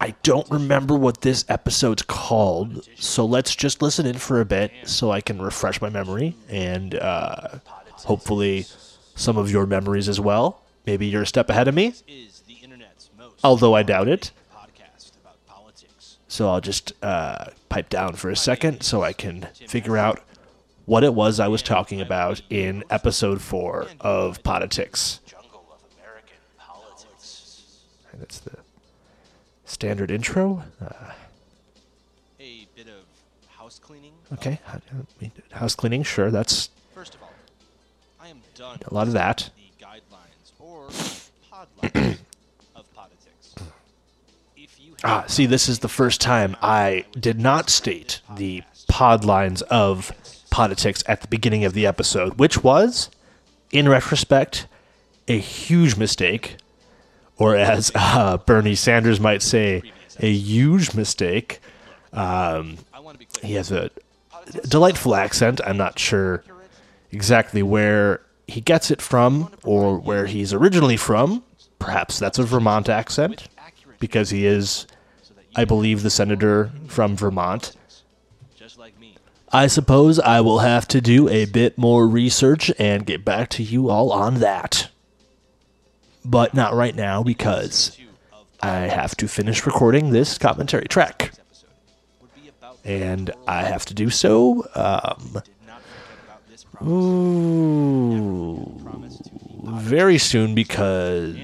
I 0.00 0.14
don't 0.24 0.50
remember 0.50 0.96
what 0.96 1.20
this 1.20 1.44
episode's 1.48 2.02
called, 2.02 2.88
so 2.96 3.24
let's 3.24 3.54
just 3.54 3.80
listen 3.80 4.04
in 4.04 4.18
for 4.18 4.40
a 4.40 4.44
bit 4.44 4.72
so 4.84 5.12
I 5.12 5.20
can 5.20 5.40
refresh 5.40 5.80
my 5.80 5.88
memory 5.90 6.34
and 6.48 6.96
uh, 6.96 7.60
hopefully 8.04 8.66
some 9.14 9.36
of 9.38 9.48
your 9.52 9.64
memories 9.64 10.08
as 10.08 10.18
well. 10.18 10.60
Maybe 10.86 11.06
you're 11.06 11.22
a 11.22 11.26
step 11.26 11.48
ahead 11.48 11.68
of 11.68 11.76
me, 11.76 11.90
This 11.90 12.02
is 12.08 12.40
the 12.48 12.54
internet's 12.54 13.10
most 13.16 13.31
although 13.44 13.74
I 13.74 13.82
doubt 13.82 14.08
it. 14.08 14.30
podcast 14.54 15.12
about 15.20 15.44
politics. 15.46 16.18
So 16.28 16.48
I'll 16.48 16.60
just 16.60 16.92
uh, 17.02 17.46
pipe 17.68 17.88
down 17.88 18.14
for 18.14 18.30
a 18.30 18.36
second 18.36 18.82
so 18.82 19.02
I 19.02 19.12
can 19.12 19.48
figure 19.66 19.96
out 19.98 20.20
what 20.86 21.04
it 21.04 21.14
was 21.14 21.38
I 21.40 21.48
was 21.48 21.62
talking 21.62 22.00
about 22.00 22.42
in 22.50 22.84
episode 22.90 23.40
four 23.40 23.86
of 24.00 24.42
Poditics. 24.42 25.20
Jungle 25.26 25.64
of 25.70 25.80
American 26.00 26.36
politics. 26.58 27.78
And 28.12 28.20
That's 28.20 28.38
the 28.38 28.58
standard 29.64 30.10
intro. 30.10 30.64
Uh, 30.80 31.12
A 32.40 32.66
bit 32.74 32.86
of 32.88 33.04
house 33.56 33.78
cleaning. 33.78 34.12
okay, 34.34 34.58
house 35.52 35.74
cleaning, 35.74 36.02
sure, 36.02 36.30
that's 36.30 36.70
First 36.94 37.14
of 37.14 37.22
all, 37.22 37.32
I 38.20 38.28
am 38.28 38.40
done 38.54 38.78
a 38.86 38.92
lot 38.94 39.06
of 39.06 39.12
that. 39.14 39.50
Ah, 45.04 45.24
see, 45.26 45.46
this 45.46 45.68
is 45.68 45.80
the 45.80 45.88
first 45.88 46.20
time 46.20 46.56
I 46.62 47.04
did 47.18 47.40
not 47.40 47.68
state 47.70 48.20
the 48.36 48.62
pod 48.88 49.24
lines 49.24 49.62
of 49.62 50.12
Poditics 50.50 51.02
at 51.06 51.22
the 51.22 51.28
beginning 51.28 51.64
of 51.64 51.72
the 51.72 51.86
episode, 51.86 52.38
which 52.38 52.62
was, 52.62 53.10
in 53.72 53.88
retrospect, 53.88 54.66
a 55.26 55.38
huge 55.38 55.96
mistake, 55.96 56.56
or 57.36 57.56
as 57.56 57.90
uh, 57.96 58.36
Bernie 58.38 58.74
Sanders 58.74 59.18
might 59.18 59.42
say, 59.42 59.82
a 60.20 60.32
huge 60.32 60.94
mistake. 60.94 61.60
Clear. 63.32 63.48
He 63.48 63.54
has 63.54 63.72
a 63.72 63.90
delightful 64.68 65.14
accent. 65.14 65.60
I'm 65.66 65.78
not 65.78 65.98
sure 65.98 66.44
exactly 67.10 67.62
where 67.62 68.20
he 68.46 68.60
gets 68.60 68.90
it 68.90 69.00
from 69.00 69.50
or 69.64 69.98
where 69.98 70.26
he's 70.26 70.52
originally 70.52 70.96
from. 70.96 71.42
Perhaps 71.78 72.18
that's 72.18 72.38
a 72.38 72.44
Vermont 72.44 72.88
accent, 72.88 73.48
because 73.98 74.30
he 74.30 74.46
is, 74.46 74.86
I 75.54 75.64
believe, 75.64 76.02
the 76.02 76.10
senator 76.10 76.72
from 76.88 77.16
Vermont. 77.16 77.74
just 78.56 78.78
like 78.78 78.98
me. 78.98 79.16
I 79.52 79.66
suppose 79.66 80.18
I 80.18 80.40
will 80.40 80.60
have 80.60 80.88
to 80.88 81.00
do 81.00 81.28
a 81.28 81.44
bit 81.44 81.76
more 81.76 82.08
research 82.08 82.72
and 82.78 83.04
get 83.04 83.24
back 83.24 83.50
to 83.50 83.62
you 83.62 83.90
all 83.90 84.10
on 84.10 84.36
that. 84.40 84.88
But 86.24 86.54
not 86.54 86.72
right 86.74 86.94
now 86.94 87.22
because 87.22 87.98
I 88.62 88.76
have 88.88 89.16
to 89.16 89.28
finish 89.28 89.66
recording 89.66 90.10
this 90.10 90.38
commentary 90.38 90.86
track. 90.86 91.32
this 91.32 91.40
episode 91.40 91.68
would 92.20 92.34
be 92.34 92.48
about 92.48 92.78
And 92.84 93.30
I 93.46 93.64
have 93.64 93.84
to 93.86 93.94
do 93.94 94.08
so 94.08 94.62
um, 94.74 95.32
did 95.34 95.52
not 95.66 95.82
forget 95.82 96.24
about 96.24 96.48
this 96.48 96.64
promise. 96.64 96.88
ooh, 96.92 98.80
promise 98.84 99.18
to 99.18 99.30
the 99.64 99.72
very 99.72 100.16
soon 100.18 100.54
because 100.54 101.34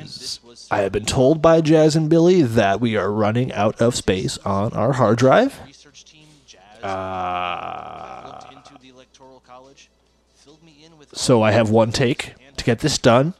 I 0.71 0.81
have 0.81 0.93
been 0.93 1.07
told 1.07 1.41
by 1.41 1.61
Jazz 1.63 1.97
and 1.97 2.11
Billy 2.11 2.43
that 2.43 2.81
we 2.81 2.95
are 2.97 3.11
running 3.11 3.53
out 3.53 3.81
of 3.81 3.95
space 3.95 4.37
on 4.39 4.73
our 4.75 4.93
hard 4.93 5.17
drive. 5.19 5.59
research 5.67 6.05
team 6.05 6.27
Jazz 6.47 6.61
Uh, 6.85 8.41
looked 8.43 8.53
into 8.69 8.83
the 8.83 8.91
electoral 8.91 9.43
college, 9.47 9.89
filled 10.35 10.63
me 10.63 10.83
in 10.85 10.99
with 10.99 11.17
so 11.17 11.43
I 11.43 11.53
have 11.53 11.71
one 11.71 11.91
take 11.91 12.35
to 12.57 12.65
get 12.65 12.81
this 12.81 12.99
done. 12.99 13.33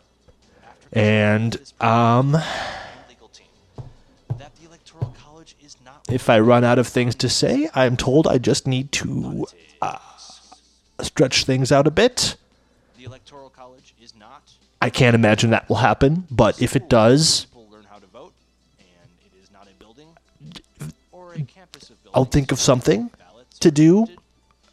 And 0.91 1.61
um, 1.83 2.33
legal 3.09 3.29
team 3.29 3.47
that 4.39 4.57
the 4.57 4.67
electoral 4.67 5.15
college 5.23 5.55
is 5.63 5.77
not 5.85 6.01
if 6.11 6.31
I 6.31 6.41
run 6.41 6.65
out 6.65 6.79
of 6.79 6.89
things 6.89 7.15
to 7.17 7.29
say, 7.29 7.69
I'm 7.75 7.99
told 7.99 8.27
I 8.27 8.39
just 8.39 8.67
need 8.67 8.91
to 8.93 9.47
uh, 9.83 9.99
stretch 11.03 11.45
things 11.45 11.71
out 11.71 11.87
a 11.87 11.91
bit. 11.91 12.37
the 12.97 13.05
electoral 13.05 13.51
college 13.51 13.95
is 14.01 14.15
not 14.17 14.51
I 14.81 14.91
can't 14.91 15.15
imagine 15.15 15.51
that 15.51 15.69
will 15.69 15.77
happen, 15.77 16.27
but 16.31 16.63
if 16.63 16.77
it 16.77 16.89
does, 16.89 17.47
people 17.47 17.69
learn 17.71 17.85
how 17.91 17.99
to 17.99 18.07
vote 18.07 18.33
and 18.79 18.87
it 19.25 19.33
is 19.43 19.51
not 19.51 19.67
a 19.67 19.75
building 19.83 20.07
or 21.11 21.35
a 21.35 21.43
campus 21.43 21.91
of 21.91 22.03
buildings 22.03 22.13
I'll 22.15 22.25
think 22.25 22.53
of 22.53 22.61
something 22.61 23.11
to 23.61 23.71
do. 23.71 24.07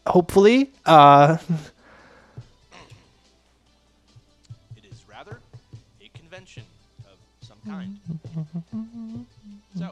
Hopefully, 0.06 0.70
uh, 0.86 1.38
it 4.78 4.86
is 4.92 5.04
rather 5.10 5.40
a 6.02 6.08
convention 6.18 6.64
of 7.06 7.18
some 7.48 7.58
kind 7.66 7.98
so 9.76 9.92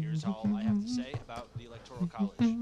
here's 0.00 0.24
all 0.24 0.48
I 0.56 0.62
have 0.62 0.82
to 0.82 0.88
say 0.88 1.12
about 1.28 1.46
the 1.58 1.66
electoral 1.66 2.06
college 2.06 2.54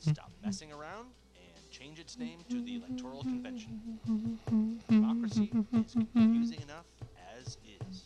stop 0.00 0.30
messing 0.44 0.70
around 0.72 1.06
and 1.34 1.70
change 1.70 1.98
its 1.98 2.18
name 2.18 2.40
to 2.50 2.60
the 2.62 2.76
electoral 2.76 3.22
convention 3.22 4.29
is 5.90 6.06
confusing 6.14 6.60
enough 6.62 6.86
as 7.36 7.56
is. 7.66 8.04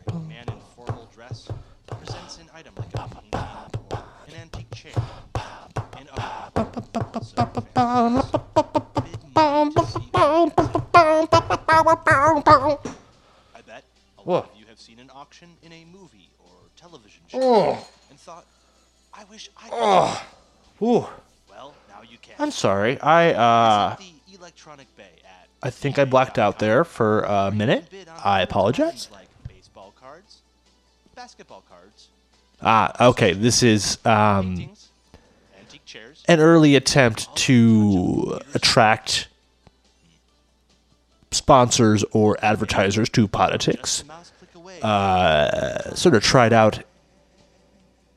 show 17.30 17.78
and 18.10 18.18
thought, 18.18 18.44
I 19.14 19.24
wish 19.24 19.50
I 19.56 19.68
could. 19.68 20.86
Ooh. 20.86 21.06
Well, 21.50 21.74
now 21.88 22.02
you 22.08 22.18
can. 22.22 22.34
I'm 22.38 22.50
sorry. 22.50 23.00
I 23.00 23.32
uh 23.32 23.96
the 23.96 24.34
Electronic 24.36 24.86
Bay 24.96 25.04
at 25.24 25.48
I 25.62 25.70
think 25.70 25.98
I 25.98 26.04
blacked 26.04 26.38
out 26.38 26.58
there 26.58 26.84
for 26.84 27.20
a 27.22 27.50
minute. 27.50 27.84
I 28.24 28.40
apologize. 28.42 29.08
Like 29.12 29.28
baseball 29.48 29.92
cards, 30.00 30.38
basketball 31.14 31.62
cards, 31.68 32.08
Ah, 32.62 33.08
okay. 33.08 33.32
This 33.32 33.62
is 33.62 33.98
um 34.04 34.70
antique 35.58 35.84
chairs, 35.86 36.22
an 36.28 36.40
early 36.40 36.76
attempt 36.76 37.34
to 37.36 38.40
attract 38.54 39.28
sponsors 41.30 42.04
or 42.12 42.36
advertisers 42.44 43.08
to 43.10 43.28
Poditics. 43.28 44.02
a 44.02 44.06
mouse 44.06 44.32
click 44.38 44.54
away. 44.54 44.80
Uh, 44.82 45.94
sort 45.94 46.14
of 46.14 46.22
tried 46.22 46.52
out 46.52 46.82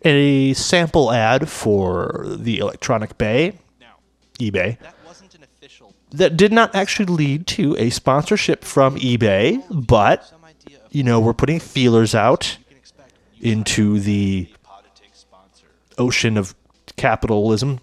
a 0.04 0.54
sample 0.54 1.12
ad 1.12 1.50
for 1.50 2.26
the 2.26 2.60
Electronic 2.60 3.18
Bay, 3.18 3.58
now, 3.80 3.96
eBay, 4.40 4.80
that 4.80 4.96
wasn't 5.06 5.34
an 5.36 5.44
official 5.44 5.94
that 6.12 6.38
did 6.38 6.52
not 6.52 6.74
actually 6.76 7.06
lead 7.06 7.48
to 7.48 7.76
a 7.78 7.90
sponsorship 7.90 8.64
from 8.64 8.96
eBay, 8.98 9.64
but, 9.70 10.26
some 10.26 10.44
idea 10.44 10.78
of 10.84 10.94
you 10.94 11.04
know, 11.04 11.20
we're 11.20 11.34
putting 11.34 11.60
feelers 11.60 12.14
out 12.16 12.58
you 12.60 12.66
can 12.66 12.78
expect 12.78 13.14
you 13.36 13.52
into 13.52 14.00
the 14.00 14.50
a 14.54 14.68
Poditics 14.68 15.16
sponsor. 15.22 15.66
ocean 15.98 16.38
of 16.38 16.56
capitalism. 16.98 17.80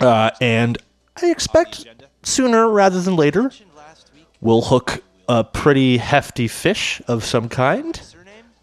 Uh, 0.00 0.30
and 0.40 0.78
I 1.20 1.30
expect 1.30 1.86
sooner 2.22 2.68
rather 2.70 3.00
than 3.00 3.16
later, 3.16 3.42
mentioned 3.42 3.70
last 3.76 4.10
week. 4.14 4.26
we'll 4.40 4.62
hook 4.62 5.02
a 5.28 5.44
pretty 5.44 5.98
hefty 5.98 6.48
fish 6.48 7.02
of 7.06 7.24
some 7.24 7.48
kind? 7.48 8.00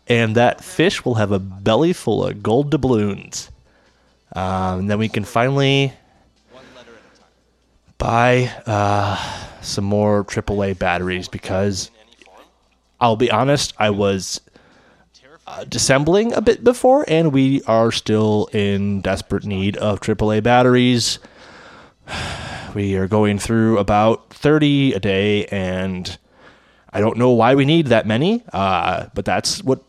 And 0.07 0.35
that 0.35 0.63
fish 0.63 1.03
will 1.03 1.15
have 1.15 1.31
a 1.31 1.39
belly 1.39 1.93
full 1.93 2.25
of 2.25 2.43
gold 2.43 2.71
doubloons. 2.71 3.49
Um, 4.35 4.79
and 4.79 4.89
then 4.89 4.99
we 4.99 5.09
can 5.09 5.23
finally 5.23 5.93
buy 7.97 8.51
uh, 8.65 9.17
some 9.61 9.85
more 9.85 10.23
AAA 10.23 10.77
batteries 10.77 11.27
because. 11.27 11.91
I'll 12.99 13.17
be 13.17 13.29
honest, 13.29 13.73
I 13.77 13.89
was 13.89 14.39
uh, 15.47 15.63
dissembling 15.65 16.33
a 16.33 16.41
bit 16.41 16.63
before, 16.63 17.05
and 17.07 17.31
we 17.31 17.61
are 17.63 17.91
still 17.91 18.49
in 18.51 19.01
desperate 19.01 19.45
need 19.45 19.77
of 19.77 19.99
AAA 19.99 20.43
batteries. 20.43 21.19
We 22.73 22.95
are 22.95 23.07
going 23.07 23.39
through 23.39 23.77
about 23.77 24.33
30 24.33 24.95
a 24.95 24.99
day, 24.99 25.45
and 25.45 26.17
I 26.91 26.99
don't 26.99 27.15
know 27.15 27.29
why 27.29 27.55
we 27.55 27.63
need 27.63 27.87
that 27.87 28.05
many, 28.05 28.43
uh, 28.51 29.05
but 29.13 29.23
that's 29.23 29.63
what 29.63 29.84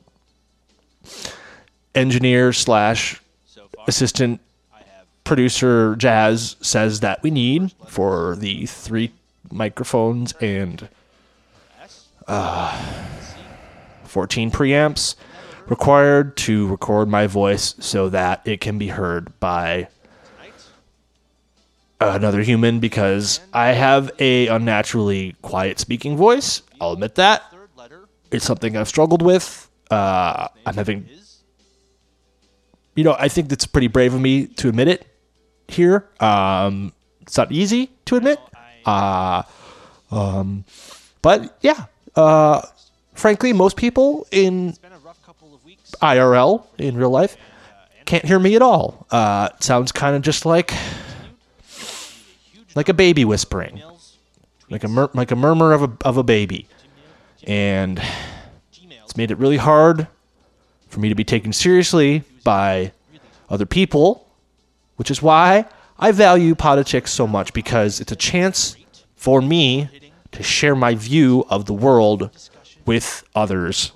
engineer 1.95 2.53
slash 2.53 3.21
assistant 3.89 4.41
producer 5.25 5.97
Jazz 5.97 6.57
says 6.61 7.01
that 7.01 7.23
we 7.23 7.31
need 7.31 7.73
for 7.89 8.37
the 8.37 8.67
three 8.67 9.13
microphones 9.51 10.33
and 10.41 10.89
S. 11.81 12.07
14 14.05 14.51
preamps 14.51 15.17
required 15.67 16.37
to 16.37 16.67
record 16.69 17.09
my 17.09 17.27
voice 17.27 17.75
so 17.81 18.09
that 18.09 18.41
it 18.47 18.61
can 18.61 18.79
be 18.79 18.89
heard 18.89 19.39
by 19.41 19.89
another 22.01 22.43
human 22.43 22.79
because 22.79 23.41
I 23.53 23.69
have 23.69 24.11
a 24.19 24.47
unnaturally 24.49 25.35
quiet 25.43 25.81
speaking 25.81 26.17
voice. 26.17 26.63
I'll 26.81 26.93
admit 26.93 27.17
that. 27.17 27.43
It's 28.31 28.45
something 28.45 28.77
I've 28.77 28.89
struggled 28.89 29.23
with. 29.23 29.66
Uh, 29.91 30.49
I'm 30.65 30.75
having, 30.75 31.09
you 32.95 33.05
know, 33.05 33.17
I 33.19 33.29
think 33.29 33.53
it's 33.53 33.67
pretty 33.67 33.89
brave 33.89 34.15
of 34.15 34.21
me 34.21 34.47
to 34.47 34.69
admit 34.69 34.89
it 34.89 35.07
here. 35.69 36.09
Um, 36.21 36.93
it's 37.23 37.37
not 37.37 37.53
easy 37.53 37.91
to 38.07 38.17
admit. 38.17 38.41
Uh, 38.85 39.43
um, 40.11 40.65
but 41.23 41.59
yeah, 41.61 41.87
uh, 42.15 42.63
frankly, 43.15 43.53
most 43.53 43.77
people 43.77 44.27
in. 44.31 44.75
IRL 46.03 46.67
in 46.79 46.97
real 46.97 47.11
life 47.11 47.37
can't 48.07 48.25
hear 48.25 48.39
me 48.39 48.55
at 48.57 48.63
all. 48.63 49.07
Uh, 49.11 49.51
it 49.55 49.63
sounds 49.63 49.93
kind 49.93 50.17
of 50.17 50.23
just 50.23 50.47
like 50.47 50.73
like 52.75 52.89
a 52.89 52.95
baby 52.95 53.25
whispering, 53.25 53.83
like 54.71 54.85
a 54.85 54.89
mur- 54.89 55.11
like 55.13 55.31
a 55.31 55.37
murmur 55.37 55.73
of 55.73 55.83
a 55.83 55.93
of 56.05 56.17
a 56.17 56.23
baby, 56.23 56.69
and 57.45 58.01
made 59.17 59.31
it 59.31 59.39
really 59.39 59.57
hard 59.57 60.07
for 60.89 61.01
me 61.01 61.09
to 61.09 61.15
be 61.15 61.25
taken 61.25 61.53
seriously 61.53 62.23
by 62.45 62.93
other 63.49 63.67
people, 63.67 64.29
which 64.97 65.11
is 65.11 65.23
why 65.23 65.67
I 65.99 66.13
value 66.13 66.55
Poditics 66.55 67.09
so 67.09 67.27
much 67.27 67.53
because 67.53 68.01
it's 68.01 68.13
a 68.13 68.17
chance 68.17 68.77
for 69.15 69.41
me 69.41 69.89
to 70.33 70.43
share 70.43 70.77
my 70.77 70.95
view 70.95 71.45
of 71.49 71.65
the 71.65 71.73
world 71.73 72.31
with 72.85 73.25
others 73.35 73.93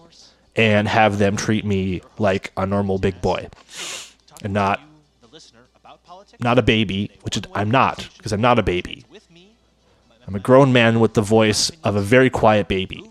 and 0.57 0.89
have 0.89 1.19
them 1.19 1.37
treat 1.37 1.65
me 1.65 2.03
like 2.19 2.53
a 2.57 2.67
normal 2.67 2.99
big 2.99 3.21
boy 3.21 3.49
and 4.43 4.53
not 4.53 4.81
not 6.41 6.59
a 6.59 6.63
baby, 6.63 7.11
which 7.23 7.39
I'm 7.55 7.71
not 7.71 8.09
because 8.17 8.33
I'm 8.33 8.41
not 8.41 8.59
a 8.59 8.63
baby. 8.63 9.05
I'm 10.27 10.35
a 10.35 10.41
grown 10.41 10.73
man 10.73 11.01
with 11.01 11.15
the 11.15 11.23
voice 11.23 11.71
of 11.85 11.97
a 11.97 12.01
very 12.01 12.31
quiet 12.31 12.69
baby, 12.69 13.05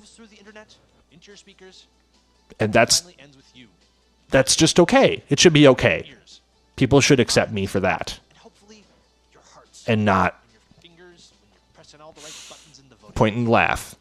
and 2.60 2.74
that's 2.74 3.04
that's 4.30 4.56
just 4.56 4.80
okay. 4.80 5.24
It 5.30 5.39
should 5.39 5.54
be 5.54 5.67
okay. 5.67 6.12
People 6.76 7.02
should 7.02 7.19
accept 7.19 7.52
me 7.52 7.65
for 7.65 7.80
that 7.80 8.19
and 9.88 10.06
not 10.06 10.39
point 13.15 13.36
and 13.36 13.50
laugh 13.50 13.95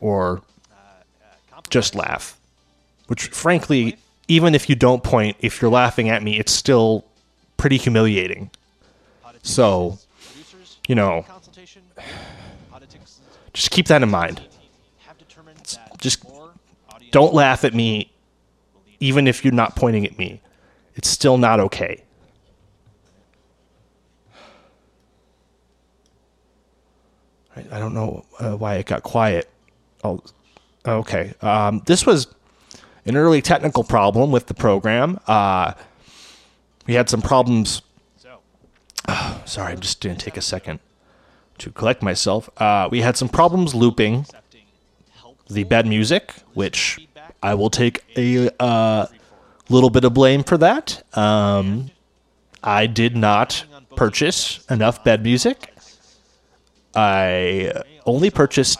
or 0.00 0.42
just 1.70 1.94
laugh. 1.94 2.38
Which, 3.06 3.26
frankly, 3.28 3.96
even 4.28 4.54
if 4.54 4.68
you 4.68 4.74
don't 4.74 5.02
point, 5.02 5.36
if 5.40 5.60
you're 5.60 5.70
laughing 5.70 6.08
at 6.08 6.22
me, 6.22 6.38
it's 6.38 6.52
still 6.52 7.04
pretty 7.56 7.76
humiliating. 7.76 8.50
So, 9.42 9.98
you 10.88 10.94
know, 10.94 11.24
just 13.52 13.70
keep 13.70 13.86
that 13.88 14.02
in 14.02 14.10
mind. 14.10 14.40
just 15.98 16.24
Don't 17.14 17.32
laugh 17.32 17.62
at 17.62 17.74
me, 17.74 18.10
even 18.98 19.28
if 19.28 19.44
you're 19.44 19.54
not 19.54 19.76
pointing 19.76 20.04
at 20.04 20.18
me. 20.18 20.40
It's 20.96 21.06
still 21.06 21.38
not 21.38 21.60
okay. 21.60 22.02
I, 27.54 27.78
don't 27.78 27.94
know 27.94 28.24
uh, 28.40 28.56
why 28.56 28.74
it 28.78 28.86
got 28.86 29.04
quiet. 29.04 29.48
Oh, 30.02 30.24
okay. 30.84 31.34
Um, 31.40 31.82
this 31.86 32.04
was 32.04 32.34
an 33.06 33.16
early 33.16 33.40
technical 33.40 33.84
problem 33.84 34.32
with 34.32 34.46
the 34.46 34.54
program. 34.54 35.20
Uh, 35.28 35.74
we 36.88 36.94
had 36.94 37.08
some 37.08 37.22
problems. 37.22 37.82
So, 38.16 38.40
Sorry, 39.44 39.72
I'm 39.72 39.78
just 39.78 40.00
going 40.00 40.16
to 40.16 40.24
take 40.24 40.36
a 40.36 40.42
second 40.42 40.80
to 41.58 41.70
collect 41.70 42.02
myself. 42.02 42.50
Uh, 42.56 42.88
we 42.90 43.02
had 43.02 43.16
some 43.16 43.28
problems 43.28 43.72
looping 43.72 44.26
the 45.48 45.64
bad 45.64 45.86
music, 45.86 46.34
which 46.54 47.06
I 47.42 47.54
will 47.54 47.70
take 47.70 48.02
a 48.16 48.50
uh, 48.62 49.06
little 49.68 49.90
bit 49.90 50.04
of 50.04 50.14
blame 50.14 50.42
for 50.42 50.56
that. 50.58 51.02
Um, 51.16 51.90
I 52.62 52.86
did 52.86 53.16
not 53.16 53.64
purchase 53.96 54.64
enough 54.70 55.04
bed 55.04 55.22
music. 55.22 55.74
I 56.94 57.72
only 58.06 58.30
purchased 58.30 58.78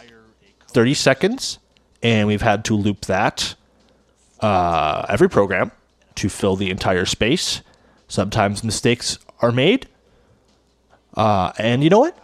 30 0.68 0.94
seconds, 0.94 1.58
and 2.02 2.26
we've 2.26 2.42
had 2.42 2.64
to 2.66 2.76
loop 2.76 3.02
that 3.06 3.54
uh, 4.40 5.06
every 5.08 5.28
program 5.28 5.70
to 6.16 6.28
fill 6.28 6.56
the 6.56 6.70
entire 6.70 7.06
space. 7.06 7.62
Sometimes 8.08 8.62
mistakes 8.62 9.18
are 9.40 9.52
made. 9.52 9.88
Uh, 11.16 11.52
and 11.58 11.82
you 11.82 11.90
know 11.90 12.00
what? 12.00 12.18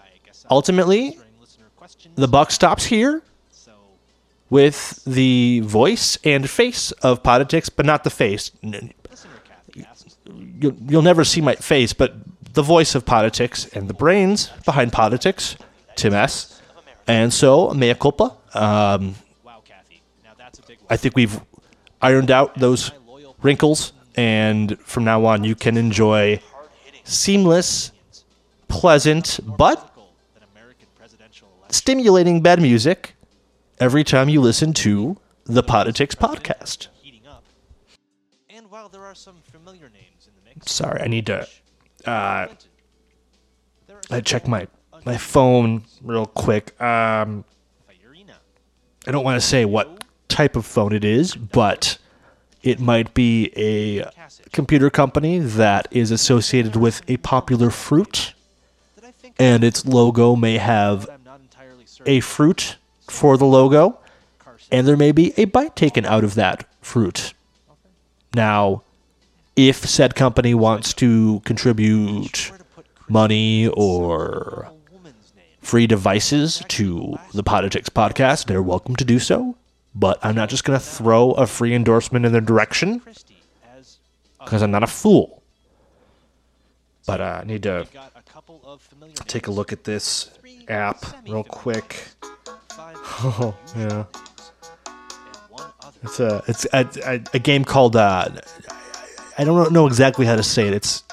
Ultimately, 0.50 1.18
the 2.14 2.28
buck 2.28 2.50
stops 2.50 2.84
here 2.84 3.22
with 4.50 5.02
the 5.04 5.60
voice 5.60 6.18
and 6.24 6.50
face 6.50 6.90
of 6.92 7.22
Poditics, 7.22 7.70
but 7.74 7.86
not 7.86 8.04
the 8.04 8.10
face. 8.10 8.50
You'll, 10.60 11.02
never 11.02 11.24
see 11.24 11.40
my 11.40 11.54
face, 11.54 11.92
but 11.92 12.14
the 12.52 12.62
voice 12.62 12.94
of 12.94 13.04
Poditics 13.04 13.72
and 13.74 13.88
the 13.88 13.94
brains 13.94 14.50
behind 14.64 14.92
Poditics, 14.92 15.56
Tim 15.94 16.12
S. 16.12 16.60
And 17.06 17.32
so, 17.32 17.70
mea 17.70 17.94
culpa. 17.94 18.36
Um. 18.52 19.14
I 20.90 20.96
think 20.96 21.14
we've 21.14 21.40
ironed 22.02 22.32
out 22.32 22.58
those 22.58 22.90
wrinkles, 23.42 23.92
and 24.16 24.76
from 24.80 25.04
now 25.04 25.24
on, 25.24 25.44
you 25.44 25.54
can 25.54 25.76
enjoy 25.76 26.42
seamless, 27.04 27.92
pleasant, 28.66 29.38
but 29.44 29.86
stimulating 31.68 32.42
bed 32.42 32.60
music 32.60 33.14
every 33.80 34.04
time 34.04 34.28
you 34.28 34.40
listen 34.40 34.72
to 34.74 35.16
the 35.44 35.62
Poditics 35.62 36.14
podcast. 36.14 36.88
And 38.48 38.70
while 38.70 38.88
there 38.88 39.04
are 39.04 39.14
some 39.14 39.36
familiar 39.50 39.88
names 39.88 40.28
in 40.28 40.34
the 40.36 40.42
mix, 40.54 40.70
Sorry, 40.70 41.00
I 41.00 41.08
need 41.08 41.26
to 41.26 41.48
uh, 42.04 42.46
Clinton, 42.46 42.68
there 43.86 43.96
are 43.96 44.02
I 44.10 44.20
check 44.20 44.46
my 44.46 44.68
my 45.04 45.16
phone 45.16 45.84
real 46.02 46.26
quick. 46.26 46.80
Um, 46.80 47.44
I 49.06 49.12
don't 49.12 49.24
want 49.24 49.40
to 49.40 49.46
say 49.46 49.64
what 49.64 50.04
type 50.28 50.56
of 50.56 50.66
phone 50.66 50.92
it 50.92 51.04
is, 51.04 51.34
but 51.34 51.96
it 52.62 52.78
might 52.78 53.14
be 53.14 53.50
a 53.56 54.04
computer 54.52 54.90
company 54.90 55.38
that 55.38 55.88
is 55.90 56.10
associated 56.10 56.76
with 56.76 57.00
a 57.08 57.16
popular 57.18 57.70
fruit, 57.70 58.34
that 58.96 59.04
I 59.04 59.10
think 59.12 59.36
and 59.38 59.64
its 59.64 59.86
logo 59.86 60.36
may 60.36 60.58
have 60.58 61.06
but 61.06 61.14
I'm 61.14 61.24
not 61.24 61.40
entirely 61.40 61.86
certain. 61.86 62.12
a 62.12 62.20
fruit 62.20 62.76
for 63.10 63.36
the 63.36 63.44
logo, 63.44 63.98
and 64.70 64.86
there 64.86 64.96
may 64.96 65.12
be 65.12 65.34
a 65.36 65.44
bite 65.44 65.76
taken 65.76 66.06
out 66.06 66.24
of 66.24 66.34
that 66.36 66.64
fruit. 66.80 67.34
Now, 68.34 68.82
if 69.56 69.76
said 69.84 70.14
company 70.14 70.54
wants 70.54 70.94
to 70.94 71.40
contribute 71.44 72.52
money 73.08 73.68
or 73.68 74.70
free 75.60 75.86
devices 75.86 76.62
to 76.68 77.18
the 77.34 77.42
Poditics 77.42 77.90
podcast, 77.90 78.46
they're 78.46 78.62
welcome 78.62 78.96
to 78.96 79.04
do 79.04 79.18
so. 79.18 79.56
But 79.94 80.18
I'm 80.22 80.36
not 80.36 80.48
just 80.48 80.64
going 80.64 80.78
to 80.78 80.84
throw 80.84 81.32
a 81.32 81.46
free 81.46 81.74
endorsement 81.74 82.24
in 82.24 82.32
their 82.32 82.40
direction 82.40 83.02
because 84.38 84.62
I'm 84.62 84.70
not 84.70 84.84
a 84.84 84.86
fool. 84.86 85.42
But 87.06 87.20
uh, 87.20 87.40
I 87.42 87.44
need 87.44 87.64
to 87.64 87.86
take 89.26 89.48
a 89.48 89.50
look 89.50 89.72
at 89.72 89.82
this 89.82 90.30
app 90.68 91.04
real 91.26 91.42
quick. 91.42 92.06
Oh, 92.78 93.54
yeah. 93.76 94.04
It's 96.02 96.20
a 96.20 96.42
it's 96.46 96.66
a, 96.72 96.88
a, 97.04 97.22
a 97.34 97.38
game 97.38 97.64
called 97.64 97.94
uh, 97.94 98.28
I 99.36 99.44
don't 99.44 99.72
know 99.72 99.86
exactly 99.86 100.24
how 100.24 100.36
to 100.36 100.42
say 100.42 100.68
it. 100.68 100.74
It's 100.74 101.04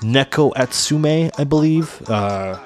Neko 0.00 0.52
Atsume, 0.54 1.30
I 1.38 1.44
believe. 1.44 2.00
Uh, 2.08 2.58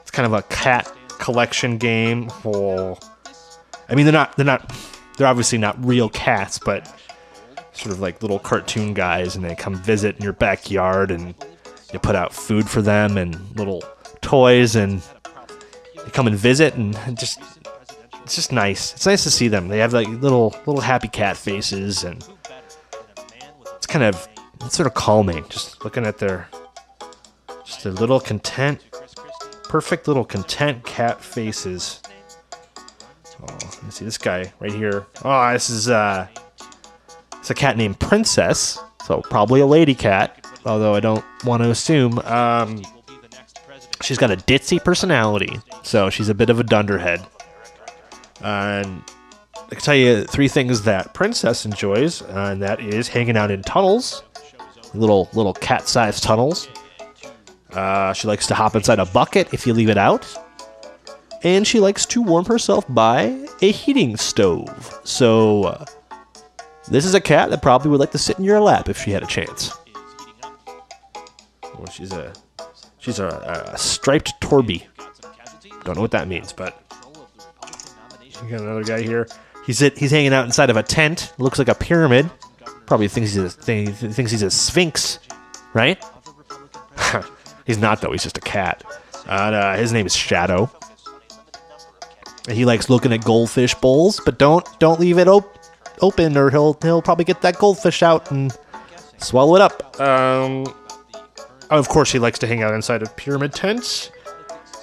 it's 0.00 0.10
kind 0.10 0.26
of 0.26 0.32
a 0.32 0.42
cat 0.42 0.90
collection 1.18 1.76
game. 1.76 2.30
For 2.30 2.98
I 3.88 3.94
mean, 3.94 4.06
they're 4.06 4.12
not 4.12 4.36
they're 4.36 4.46
not 4.46 4.72
they're 5.16 5.26
obviously 5.26 5.58
not 5.58 5.82
real 5.84 6.08
cats, 6.08 6.58
but 6.58 6.86
sort 7.72 7.92
of 7.92 8.00
like 8.00 8.22
little 8.22 8.38
cartoon 8.38 8.94
guys, 8.94 9.36
and 9.36 9.44
they 9.44 9.54
come 9.54 9.74
visit 9.74 10.16
in 10.16 10.22
your 10.22 10.32
backyard, 10.32 11.10
and 11.10 11.34
you 11.92 11.98
put 11.98 12.16
out 12.16 12.32
food 12.32 12.68
for 12.68 12.80
them 12.80 13.18
and 13.18 13.36
little 13.56 13.82
toys, 14.22 14.76
and 14.76 15.02
they 16.08 16.12
come 16.12 16.26
and 16.26 16.36
visit, 16.36 16.74
and 16.74 16.94
just 17.18 17.38
it's 18.22 18.34
just 18.34 18.50
nice. 18.50 18.94
It's 18.94 19.04
nice 19.04 19.24
to 19.24 19.30
see 19.30 19.48
them. 19.48 19.68
They 19.68 19.78
have 19.78 19.92
like 19.92 20.08
little 20.08 20.56
little 20.64 20.80
happy 20.80 21.08
cat 21.08 21.36
faces, 21.36 22.02
and 22.02 22.26
it's 23.76 23.86
kind 23.86 24.04
of 24.04 24.26
it's 24.64 24.74
sort 24.74 24.86
of 24.86 24.94
calming 24.94 25.44
just 25.50 25.84
looking 25.84 26.06
at 26.06 26.16
their 26.16 26.48
just 27.64 27.84
their 27.84 27.92
little 27.92 28.20
content 28.20 28.82
perfect 29.64 30.08
little 30.08 30.24
content 30.24 30.82
cat 30.84 31.22
faces 31.22 32.00
oh 33.42 33.46
let 33.46 33.82
me 33.84 33.90
see 33.90 34.04
this 34.04 34.18
guy 34.18 34.50
right 34.60 34.72
here 34.72 35.06
oh 35.24 35.52
this 35.52 35.68
is 35.68 35.88
uh 35.88 36.26
it's 37.34 37.50
a 37.50 37.54
cat 37.54 37.76
named 37.76 38.00
princess 38.00 38.78
so 39.04 39.20
probably 39.20 39.60
a 39.60 39.66
lady 39.66 39.94
cat 39.94 40.44
although 40.64 40.94
i 40.94 41.00
don't 41.00 41.24
want 41.44 41.62
to 41.62 41.70
assume 41.70 42.18
um 42.20 42.82
she's 44.02 44.18
got 44.18 44.30
a 44.30 44.36
ditzy 44.36 44.82
personality 44.82 45.58
so 45.82 46.10
she's 46.10 46.28
a 46.28 46.34
bit 46.34 46.50
of 46.50 46.60
a 46.60 46.64
dunderhead. 46.64 47.24
And 48.42 49.02
i 49.56 49.70
can 49.70 49.80
tell 49.80 49.94
you 49.94 50.24
three 50.24 50.48
things 50.48 50.82
that 50.82 51.12
princess 51.12 51.66
enjoys 51.66 52.22
and 52.22 52.62
that 52.62 52.80
is 52.80 53.08
hanging 53.08 53.36
out 53.36 53.50
in 53.50 53.62
tunnels 53.62 54.22
little 54.94 55.28
little 55.32 55.54
cat-sized 55.54 56.22
tunnels. 56.22 56.68
Uh, 57.72 58.12
she 58.12 58.26
likes 58.26 58.46
to 58.46 58.54
hop 58.54 58.74
inside 58.74 58.98
a 58.98 59.06
bucket 59.06 59.52
if 59.52 59.66
you 59.66 59.74
leave 59.74 59.90
it 59.90 59.98
out. 59.98 60.26
And 61.44 61.66
she 61.66 61.78
likes 61.78 62.04
to 62.06 62.22
warm 62.22 62.46
herself 62.46 62.84
by 62.88 63.46
a 63.62 63.70
heating 63.70 64.16
stove. 64.16 65.00
So 65.04 65.64
uh, 65.64 65.84
this 66.88 67.04
is 67.04 67.14
a 67.14 67.20
cat 67.20 67.50
that 67.50 67.62
probably 67.62 67.90
would 67.90 68.00
like 68.00 68.10
to 68.12 68.18
sit 68.18 68.38
in 68.38 68.44
your 68.44 68.60
lap 68.60 68.88
if 68.88 68.98
she 68.98 69.12
had 69.12 69.22
a 69.22 69.26
chance. 69.26 69.72
Well, 71.62 71.86
she's 71.92 72.12
a 72.12 72.32
she's 73.08 73.18
a, 73.20 73.72
a 73.74 73.78
striped 73.78 74.38
torbie 74.40 74.86
don't 75.88 75.96
know 75.96 76.02
what 76.02 76.10
that 76.10 76.28
means 76.28 76.52
but. 76.52 76.82
We 78.42 78.50
got 78.50 78.60
another 78.60 78.84
guy 78.84 79.02
here. 79.02 79.26
He's 79.66 79.82
it. 79.82 79.98
He's 79.98 80.10
hanging 80.10 80.32
out 80.32 80.44
inside 80.44 80.70
of 80.70 80.76
a 80.76 80.82
tent. 80.82 81.32
Looks 81.38 81.58
like 81.58 81.68
a 81.68 81.74
pyramid. 81.74 82.30
Probably 82.86 83.08
thinks 83.08 83.32
he's 83.32 83.42
a 83.42 83.48
th- 83.50 83.90
thinks 83.90 84.30
he's 84.30 84.42
a 84.42 84.50
sphinx, 84.50 85.18
right? 85.74 86.02
He's 87.66 87.76
not 87.76 88.00
though. 88.00 88.12
He's 88.12 88.22
just 88.22 88.38
a 88.38 88.40
cat. 88.40 88.82
Uh, 89.26 89.76
his 89.76 89.92
name 89.92 90.06
is 90.06 90.16
Shadow. 90.16 90.70
He 92.48 92.64
likes 92.64 92.88
looking 92.88 93.12
at 93.12 93.22
goldfish 93.22 93.74
bowls, 93.74 94.20
but 94.24 94.38
don't 94.38 94.66
don't 94.78 94.98
leave 94.98 95.18
it 95.18 95.28
op- 95.28 95.58
open, 96.00 96.36
or 96.38 96.50
he'll 96.50 96.78
he'll 96.80 97.02
probably 97.02 97.26
get 97.26 97.42
that 97.42 97.58
goldfish 97.58 98.02
out 98.02 98.30
and 98.30 98.56
swallow 99.18 99.56
it 99.56 99.60
up. 99.60 100.00
Um, 100.00 100.64
of 101.70 101.88
course, 101.88 102.12
he 102.12 102.18
likes 102.18 102.38
to 102.40 102.46
hang 102.46 102.62
out 102.62 102.74
inside 102.74 103.02
of 103.02 103.14
pyramid 103.16 103.52
tents, 103.52 104.10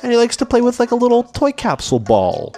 and 0.03 0.11
he 0.11 0.17
likes 0.17 0.37
to 0.37 0.45
play 0.45 0.61
with 0.61 0.79
like 0.79 0.91
a 0.91 0.95
little 0.95 1.23
toy 1.23 1.51
capsule 1.51 1.99
ball. 1.99 2.55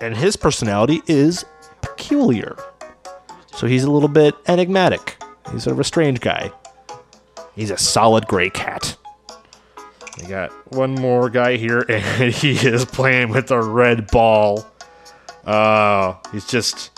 And 0.00 0.16
his 0.16 0.36
personality 0.36 1.02
is 1.06 1.44
peculiar, 1.82 2.56
so 3.54 3.66
he's 3.66 3.84
a 3.84 3.90
little 3.90 4.08
bit 4.08 4.34
enigmatic. 4.48 5.16
He's 5.52 5.64
sort 5.64 5.74
of 5.74 5.80
a 5.80 5.84
strange 5.84 6.20
guy. 6.20 6.50
He's 7.54 7.70
a 7.70 7.76
solid 7.76 8.26
gray 8.26 8.50
cat. 8.50 8.96
We 10.20 10.26
got 10.26 10.50
one 10.72 10.94
more 10.94 11.28
guy 11.28 11.56
here, 11.56 11.80
and 11.88 12.32
he 12.32 12.52
is 12.52 12.84
playing 12.84 13.30
with 13.30 13.50
a 13.50 13.62
red 13.62 14.06
ball. 14.10 14.66
Oh, 15.46 16.20
he's 16.32 16.46
just 16.46 16.90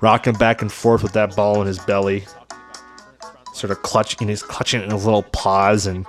rocking 0.00 0.34
back 0.34 0.62
and 0.62 0.72
forth 0.72 1.02
with 1.02 1.12
that 1.12 1.36
ball 1.36 1.60
in 1.60 1.66
his 1.66 1.78
belly, 1.78 2.24
sort 3.64 3.78
of 3.78 3.82
clutching. 3.82 4.28
He's 4.28 4.42
clutching 4.42 4.82
it 4.82 4.84
in 4.84 4.90
his 4.90 5.06
little 5.06 5.22
paws, 5.22 5.86
and 5.86 6.06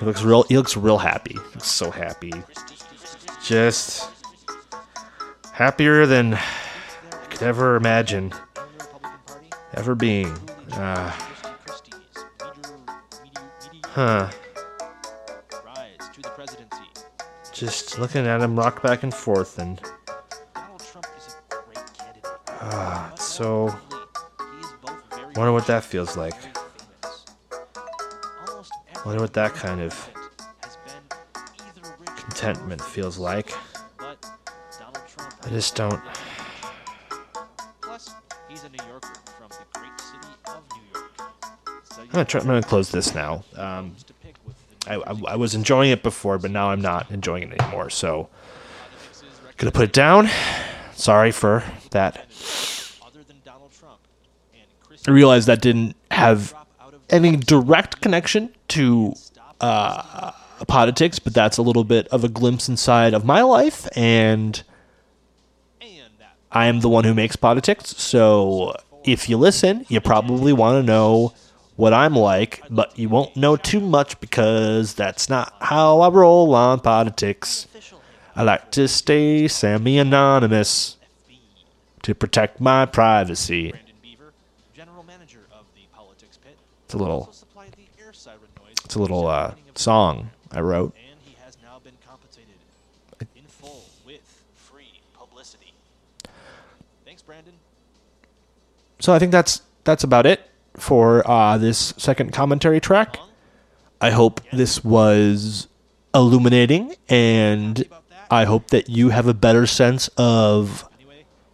he 0.00 0.04
looks 0.04 0.24
real. 0.24 0.42
He 0.42 0.56
looks 0.56 0.76
real 0.76 0.98
happy. 0.98 1.36
So 1.58 1.92
happy, 1.92 2.32
just 3.44 4.10
happier 5.52 6.04
than 6.04 6.34
I 6.34 7.26
could 7.30 7.42
ever 7.44 7.76
imagine 7.76 8.32
ever 9.74 9.94
being. 9.94 10.36
Uh, 10.72 11.12
huh. 13.84 14.30
Just 17.52 18.00
looking 18.00 18.26
at 18.26 18.40
him 18.40 18.58
rock 18.58 18.82
back 18.82 19.04
and 19.04 19.14
forth, 19.14 19.60
and 19.60 19.80
ah, 22.48 23.12
so. 23.16 23.72
Wonder 25.36 25.52
what 25.52 25.66
that 25.66 25.82
feels 25.82 26.16
like. 26.16 26.53
Wonder 29.04 29.20
what 29.20 29.34
that 29.34 29.54
kind 29.54 29.82
of 29.82 30.10
contentment 32.16 32.80
feels 32.80 33.18
like. 33.18 33.52
I 34.00 35.48
just 35.50 35.76
don't. 35.76 36.00
I'm 41.98 42.08
gonna 42.10 42.24
try. 42.24 42.40
I'm 42.40 42.46
gonna 42.46 42.62
close 42.62 42.90
this 42.90 43.14
now. 43.14 43.44
Um, 43.56 43.94
I, 44.86 44.94
I, 44.94 45.20
I 45.28 45.36
was 45.36 45.54
enjoying 45.54 45.90
it 45.90 46.02
before, 46.02 46.38
but 46.38 46.50
now 46.50 46.70
I'm 46.70 46.80
not 46.80 47.10
enjoying 47.10 47.42
it 47.42 47.60
anymore. 47.60 47.90
So, 47.90 48.28
gonna 49.58 49.72
put 49.72 49.84
it 49.84 49.92
down. 49.92 50.30
Sorry 50.94 51.30
for 51.30 51.62
that. 51.90 52.24
I 55.06 55.10
realized 55.10 55.48
that 55.48 55.60
didn't 55.60 55.96
have 56.10 56.54
any 57.10 57.36
direct 57.36 58.00
connection 58.00 58.54
to 58.68 59.14
uh, 59.60 60.32
politics, 60.66 61.18
but 61.18 61.34
that's 61.34 61.56
a 61.58 61.62
little 61.62 61.84
bit 61.84 62.08
of 62.08 62.24
a 62.24 62.28
glimpse 62.28 62.68
inside 62.68 63.14
of 63.14 63.24
my 63.24 63.42
life, 63.42 63.88
and 63.96 64.62
I 66.50 66.66
am 66.66 66.80
the 66.80 66.88
one 66.88 67.04
who 67.04 67.14
makes 67.14 67.36
Poditics. 67.36 67.86
So 67.86 68.76
if 69.04 69.28
you 69.28 69.36
listen, 69.36 69.84
you 69.88 70.00
probably 70.00 70.52
want 70.52 70.82
to 70.82 70.86
know 70.86 71.34
what 71.76 71.92
I'm 71.92 72.14
like, 72.14 72.62
but 72.70 72.96
you 72.96 73.08
won't 73.08 73.36
know 73.36 73.56
too 73.56 73.80
much 73.80 74.20
because 74.20 74.94
that's 74.94 75.28
not 75.28 75.52
how 75.60 76.00
I 76.00 76.08
roll 76.08 76.54
on 76.54 76.80
Poditics. 76.80 77.66
I 78.36 78.42
like 78.42 78.70
to 78.72 78.86
stay 78.88 79.48
semi 79.48 79.98
anonymous. 79.98 80.96
to 82.02 82.14
protect 82.14 82.60
my 82.60 82.84
privacy. 82.84 83.70
Brandon 83.70 83.94
Beaver, 84.02 84.32
general 84.74 85.02
manager 85.04 85.40
of 85.50 85.64
the 85.74 85.82
Poditics 85.96 86.38
Pit, 86.38 86.56
It's 86.84 86.92
a 86.94 86.98
little, 86.98 87.34
it's 88.94 88.96
a 88.96 89.02
little 89.02 89.26
uh, 89.26 89.52
song 89.74 90.30
I 90.52 90.60
wrote. 90.60 90.94
So 99.00 99.12
I 99.12 99.18
think 99.18 99.32
that's 99.32 99.62
that's 99.82 100.04
about 100.04 100.26
it 100.26 100.48
for 100.76 101.28
uh, 101.28 101.58
this 101.58 101.92
second 101.96 102.32
commentary 102.32 102.80
track. 102.80 103.18
I 104.00 104.10
hope 104.10 104.40
this 104.52 104.84
was 104.84 105.66
illuminating, 106.14 106.94
and 107.08 107.84
I 108.30 108.44
hope 108.44 108.68
that 108.68 108.88
you 108.88 109.08
have 109.08 109.26
a 109.26 109.34
better 109.34 109.66
sense 109.66 110.06
of 110.16 110.88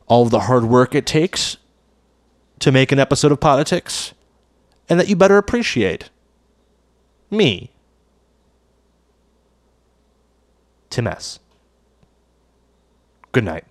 all 0.07 0.27
the 0.27 0.41
hard 0.41 0.65
work 0.65 0.95
it 0.95 1.07
takes 1.07 1.57
to 2.59 2.71
make 2.71 2.93
an 2.93 2.99
episode 2.99 3.33
of 3.33 3.41
Poditics, 3.41 4.13
and 4.91 5.01
that 5.01 5.09
you 5.09 5.17
better 5.17 5.39
appreciate 5.39 6.11
me, 7.31 7.71
Tim 10.91 11.07
S. 11.07 11.39
Good 13.33 13.45
night. 13.45 13.65